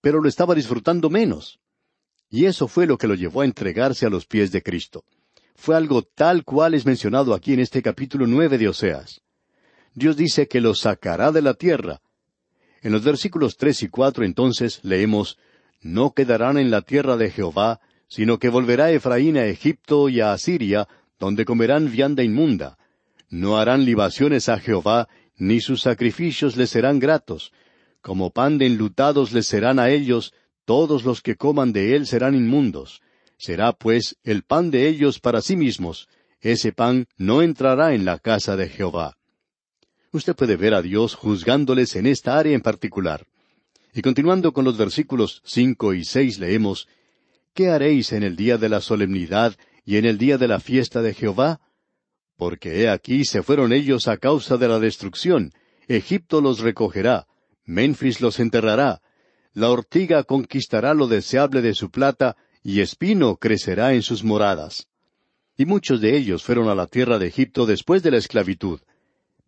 pero 0.00 0.20
lo 0.20 0.28
estaba 0.28 0.54
disfrutando 0.54 1.10
menos. 1.10 1.58
Y 2.28 2.46
eso 2.46 2.68
fue 2.68 2.86
lo 2.86 2.96
que 2.96 3.08
lo 3.08 3.14
llevó 3.14 3.40
a 3.40 3.44
entregarse 3.44 4.06
a 4.06 4.10
los 4.10 4.26
pies 4.26 4.52
de 4.52 4.62
Cristo. 4.62 5.04
Fue 5.56 5.76
algo 5.76 6.02
tal 6.02 6.44
cual 6.44 6.74
es 6.74 6.86
mencionado 6.86 7.34
aquí 7.34 7.52
en 7.52 7.60
este 7.60 7.82
capítulo 7.82 8.26
nueve 8.26 8.56
de 8.56 8.68
Oseas. 8.68 9.20
Dios 9.94 10.16
dice 10.16 10.46
que 10.46 10.60
lo 10.60 10.74
sacará 10.74 11.32
de 11.32 11.42
la 11.42 11.54
tierra, 11.54 12.00
en 12.82 12.92
los 12.92 13.04
versículos 13.04 13.56
tres 13.56 13.82
y 13.82 13.88
cuatro 13.88 14.24
entonces 14.24 14.80
leemos 14.82 15.38
No 15.82 16.12
quedarán 16.12 16.58
en 16.58 16.70
la 16.70 16.82
tierra 16.82 17.16
de 17.16 17.30
Jehová, 17.30 17.80
sino 18.10 18.38
que 18.38 18.50
volverá 18.50 18.92
Efraín 18.92 19.38
a 19.38 19.46
Egipto 19.46 20.10
y 20.10 20.20
a 20.20 20.32
Asiria, 20.32 20.86
donde 21.18 21.46
comerán 21.46 21.90
vianda 21.90 22.22
inmunda. 22.22 22.76
No 23.30 23.56
harán 23.56 23.86
libaciones 23.86 24.50
a 24.50 24.58
Jehová, 24.58 25.08
ni 25.38 25.62
sus 25.62 25.80
sacrificios 25.80 26.58
les 26.58 26.68
serán 26.68 26.98
gratos. 26.98 27.52
Como 28.02 28.28
pan 28.28 28.58
de 28.58 28.66
enlutados 28.66 29.32
les 29.32 29.46
serán 29.46 29.78
a 29.78 29.88
ellos, 29.88 30.34
todos 30.66 31.04
los 31.04 31.22
que 31.22 31.36
coman 31.36 31.72
de 31.72 31.96
él 31.96 32.06
serán 32.06 32.34
inmundos. 32.34 33.00
Será 33.38 33.72
pues 33.72 34.18
el 34.24 34.42
pan 34.42 34.70
de 34.70 34.88
ellos 34.88 35.18
para 35.18 35.40
sí 35.40 35.56
mismos. 35.56 36.10
Ese 36.42 36.72
pan 36.72 37.06
no 37.16 37.40
entrará 37.40 37.94
en 37.94 38.04
la 38.04 38.18
casa 38.18 38.56
de 38.56 38.68
Jehová 38.68 39.16
usted 40.12 40.34
puede 40.34 40.56
ver 40.56 40.74
a 40.74 40.82
Dios 40.82 41.14
juzgándoles 41.14 41.94
en 41.96 42.06
esta 42.06 42.38
área 42.38 42.54
en 42.54 42.60
particular. 42.60 43.26
Y 43.92 44.02
continuando 44.02 44.52
con 44.52 44.64
los 44.64 44.76
versículos 44.76 45.42
cinco 45.44 45.94
y 45.94 46.04
seis 46.04 46.38
leemos 46.38 46.88
¿Qué 47.54 47.68
haréis 47.68 48.12
en 48.12 48.22
el 48.22 48.36
día 48.36 48.58
de 48.58 48.68
la 48.68 48.80
solemnidad 48.80 49.56
y 49.84 49.96
en 49.96 50.04
el 50.04 50.18
día 50.18 50.38
de 50.38 50.48
la 50.48 50.60
fiesta 50.60 51.02
de 51.02 51.14
Jehová? 51.14 51.60
Porque 52.36 52.80
he 52.80 52.88
aquí 52.88 53.24
se 53.24 53.42
fueron 53.42 53.72
ellos 53.72 54.08
a 54.08 54.16
causa 54.16 54.56
de 54.56 54.68
la 54.68 54.78
destrucción, 54.78 55.52
Egipto 55.88 56.40
los 56.40 56.60
recogerá, 56.60 57.26
Memphis 57.64 58.20
los 58.20 58.38
enterrará, 58.38 59.02
la 59.52 59.70
ortiga 59.70 60.22
conquistará 60.22 60.94
lo 60.94 61.08
deseable 61.08 61.60
de 61.60 61.74
su 61.74 61.90
plata, 61.90 62.36
y 62.62 62.80
espino 62.80 63.36
crecerá 63.36 63.94
en 63.94 64.02
sus 64.02 64.22
moradas. 64.22 64.86
Y 65.56 65.66
muchos 65.66 66.00
de 66.00 66.16
ellos 66.16 66.44
fueron 66.44 66.68
a 66.68 66.74
la 66.74 66.86
tierra 66.86 67.18
de 67.18 67.26
Egipto 67.26 67.66
después 67.66 68.02
de 68.02 68.12
la 68.12 68.18
esclavitud, 68.18 68.80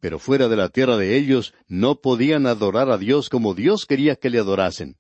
pero 0.00 0.18
fuera 0.18 0.48
de 0.48 0.56
la 0.56 0.68
tierra 0.68 0.96
de 0.96 1.16
ellos 1.16 1.54
no 1.68 2.00
podían 2.00 2.46
adorar 2.46 2.90
a 2.90 2.98
Dios 2.98 3.28
como 3.28 3.54
Dios 3.54 3.86
quería 3.86 4.16
que 4.16 4.30
le 4.30 4.40
adorasen. 4.40 4.96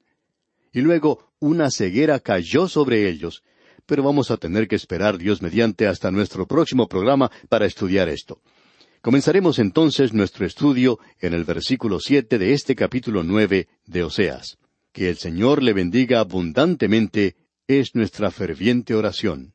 Y 0.72 0.80
luego 0.80 1.31
una 1.42 1.72
ceguera 1.72 2.20
cayó 2.20 2.68
sobre 2.68 3.08
ellos, 3.08 3.42
pero 3.84 4.04
vamos 4.04 4.30
a 4.30 4.36
tener 4.36 4.68
que 4.68 4.76
esperar 4.76 5.18
Dios 5.18 5.42
mediante 5.42 5.88
hasta 5.88 6.12
nuestro 6.12 6.46
próximo 6.46 6.88
programa 6.88 7.32
para 7.48 7.66
estudiar 7.66 8.08
esto. 8.08 8.40
Comenzaremos 9.00 9.58
entonces 9.58 10.12
nuestro 10.12 10.46
estudio 10.46 11.00
en 11.20 11.34
el 11.34 11.42
versículo 11.42 11.98
siete 11.98 12.38
de 12.38 12.52
este 12.52 12.76
capítulo 12.76 13.24
nueve 13.24 13.66
de 13.84 14.04
Oseas. 14.04 14.58
Que 14.92 15.08
el 15.08 15.16
Señor 15.16 15.64
le 15.64 15.72
bendiga 15.72 16.20
abundantemente 16.20 17.34
es 17.66 17.96
nuestra 17.96 18.30
ferviente 18.30 18.94
oración. 18.94 19.54